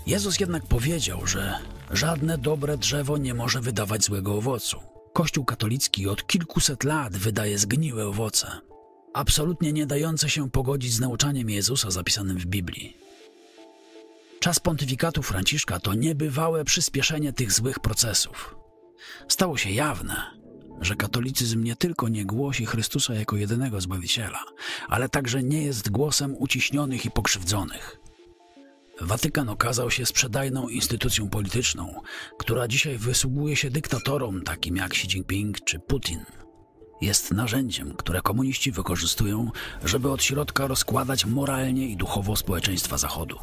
Jezus 0.08 0.40
jednak 0.40 0.66
powiedział, 0.66 1.28
że 1.28 1.60
żadne 1.92 2.38
dobre 2.38 2.78
drzewo 2.78 3.18
nie 3.18 3.34
może 3.34 3.62
wydawać 3.62 4.04
złego 4.04 4.36
owocu. 4.36 4.80
Kościół 5.14 5.46
katolicki 5.46 6.08
od 6.08 6.28
kilkuset 6.28 6.84
lat 6.84 7.18
wydaje 7.18 7.58
zgniłe 7.58 8.08
owoce, 8.08 8.48
absolutnie 9.14 9.74
nie 9.74 9.86
dające 9.86 10.30
się 10.30 10.50
pogodzić 10.50 10.94
z 10.94 11.00
nauczaniem 11.00 11.50
Jezusa 11.50 11.92
zapisanym 11.92 12.38
w 12.38 12.46
Biblii. 12.46 12.98
Czas 14.40 14.60
pontyfikatu 14.60 15.24
Franciszka 15.24 15.80
to 15.80 15.94
niebywałe 15.94 16.66
przyspieszenie 16.66 17.34
tych 17.34 17.52
złych 17.52 17.80
procesów. 17.80 18.56
Stało 19.28 19.58
się 19.58 19.70
jawne, 19.70 20.16
że 20.82 20.96
katolicyzm 20.96 21.64
nie 21.64 21.76
tylko 21.76 22.10
nie 22.10 22.26
głosi 22.26 22.66
Chrystusa 22.66 23.14
jako 23.14 23.36
jedynego 23.38 23.82
Zbawiciela, 23.82 24.44
ale 24.88 25.10
także 25.10 25.44
nie 25.44 25.64
jest 25.64 25.90
głosem 25.90 26.36
uciśnionych 26.40 27.06
i 27.06 27.12
pokrzywdzonych. 27.12 27.98
Watykan 29.02 29.50
okazał 29.50 29.92
się 29.92 30.06
sprzedajną 30.06 30.70
instytucją 30.70 31.30
polityczną, 31.30 32.02
która 32.38 32.68
dzisiaj 32.68 32.98
wysługuje 32.98 33.56
się 33.56 33.72
dyktatorom 33.72 34.42
takim 34.42 34.76
jak 34.76 34.92
Xi 34.92 35.08
Jinping 35.08 35.64
czy 35.66 35.80
Putin. 35.80 36.20
Jest 37.02 37.32
narzędziem, 37.32 37.94
które 37.98 38.22
komuniści 38.22 38.72
wykorzystują, 38.72 39.52
żeby 39.86 40.12
od 40.12 40.24
środka 40.24 40.68
rozkładać 40.68 41.26
moralnie 41.26 41.88
i 41.88 41.98
duchowo 41.98 42.36
społeczeństwa 42.36 42.98
Zachodu. 42.98 43.40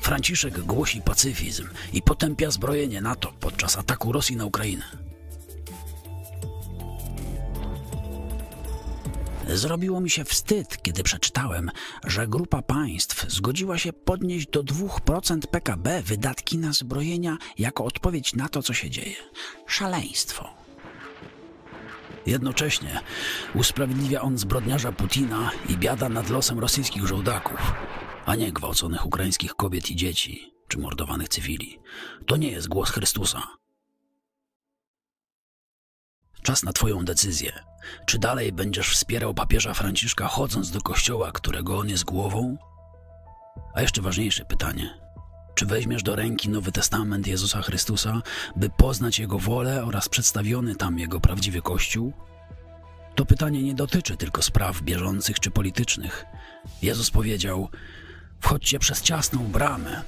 Franciszek 0.00 0.60
głosi 0.60 1.02
pacyfizm 1.02 1.68
i 1.92 2.02
potępia 2.02 2.50
zbrojenie 2.50 3.00
NATO 3.00 3.32
podczas 3.40 3.78
ataku 3.78 4.12
Rosji 4.12 4.36
na 4.36 4.44
Ukrainę. 4.44 5.11
Zrobiło 9.48 10.00
mi 10.00 10.10
się 10.10 10.24
wstyd, 10.24 10.82
kiedy 10.82 11.02
przeczytałem, 11.02 11.70
że 12.04 12.26
grupa 12.26 12.62
państw 12.62 13.30
zgodziła 13.30 13.78
się 13.78 13.92
podnieść 13.92 14.48
do 14.48 14.62
2% 14.62 15.46
PKB 15.46 16.02
wydatki 16.02 16.58
na 16.58 16.72
zbrojenia 16.72 17.38
jako 17.58 17.84
odpowiedź 17.84 18.34
na 18.34 18.48
to, 18.48 18.62
co 18.62 18.74
się 18.74 18.90
dzieje. 18.90 19.16
Szaleństwo. 19.66 20.62
Jednocześnie 22.26 23.00
usprawiedliwia 23.54 24.20
on 24.20 24.38
zbrodniarza 24.38 24.92
Putina 24.92 25.50
i 25.68 25.76
biada 25.76 26.08
nad 26.08 26.30
losem 26.30 26.58
rosyjskich 26.58 27.06
żołdaków, 27.06 27.72
a 28.26 28.34
nie 28.34 28.52
gwałconych 28.52 29.06
ukraińskich 29.06 29.54
kobiet 29.54 29.90
i 29.90 29.96
dzieci, 29.96 30.52
czy 30.68 30.78
mordowanych 30.78 31.28
cywili. 31.28 31.78
To 32.26 32.36
nie 32.36 32.50
jest 32.50 32.68
głos 32.68 32.90
Chrystusa. 32.90 33.42
Czas 36.42 36.62
na 36.62 36.72
Twoją 36.72 37.04
decyzję. 37.04 37.52
Czy 38.06 38.18
dalej 38.18 38.52
będziesz 38.52 38.90
wspierał 38.90 39.34
papieża 39.34 39.74
Franciszka, 39.74 40.28
chodząc 40.28 40.70
do 40.70 40.80
kościoła, 40.80 41.32
którego 41.32 41.78
on 41.78 41.88
jest 41.88 42.04
głową? 42.04 42.56
A 43.74 43.82
jeszcze 43.82 44.02
ważniejsze 44.02 44.44
pytanie. 44.44 44.98
Czy 45.54 45.66
weźmiesz 45.66 46.02
do 46.02 46.16
ręki 46.16 46.48
Nowy 46.48 46.72
Testament 46.72 47.26
Jezusa 47.26 47.62
Chrystusa, 47.62 48.22
by 48.56 48.70
poznać 48.70 49.18
Jego 49.18 49.38
wolę 49.38 49.84
oraz 49.84 50.08
przedstawiony 50.08 50.76
tam 50.76 50.98
Jego 50.98 51.20
prawdziwy 51.20 51.62
Kościół? 51.62 52.12
To 53.14 53.26
pytanie 53.26 53.62
nie 53.62 53.74
dotyczy 53.74 54.16
tylko 54.16 54.42
spraw 54.42 54.82
bieżących 54.82 55.40
czy 55.40 55.50
politycznych. 55.50 56.24
Jezus 56.82 57.10
powiedział: 57.10 57.68
Wchodźcie 58.40 58.78
przez 58.78 59.02
ciasną 59.02 59.44
bramę, 59.44 60.02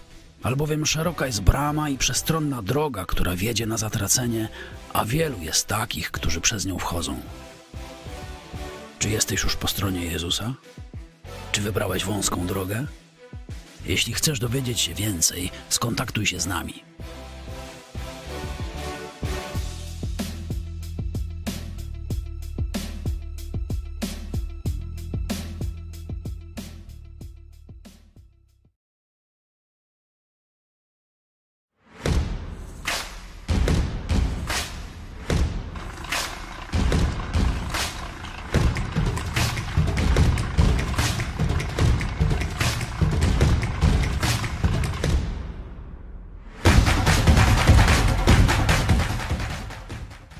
albowiem 0.44 0.86
szeroka 0.86 1.26
jest 1.26 1.40
brama 1.40 1.88
i 1.88 1.98
przestronna 1.98 2.62
droga, 2.62 3.04
która 3.06 3.36
wiedzie 3.36 3.66
na 3.66 3.76
zatracenie, 3.76 4.48
a 4.92 5.04
wielu 5.04 5.40
jest 5.40 5.66
takich, 5.66 6.10
którzy 6.10 6.40
przez 6.40 6.66
nią 6.66 6.78
wchodzą. 6.78 7.20
Czy 8.98 9.10
jesteś 9.10 9.42
już 9.42 9.56
po 9.56 9.68
stronie 9.68 10.04
Jezusa? 10.04 10.54
Czy 11.52 11.60
wybrałeś 11.60 12.04
wąską 12.04 12.46
drogę? 12.46 12.86
Jeśli 13.86 14.14
chcesz 14.14 14.38
dowiedzieć 14.38 14.80
się 14.80 14.94
więcej, 14.94 15.50
skontaktuj 15.68 16.26
się 16.26 16.40
z 16.40 16.46
nami. 16.46 16.82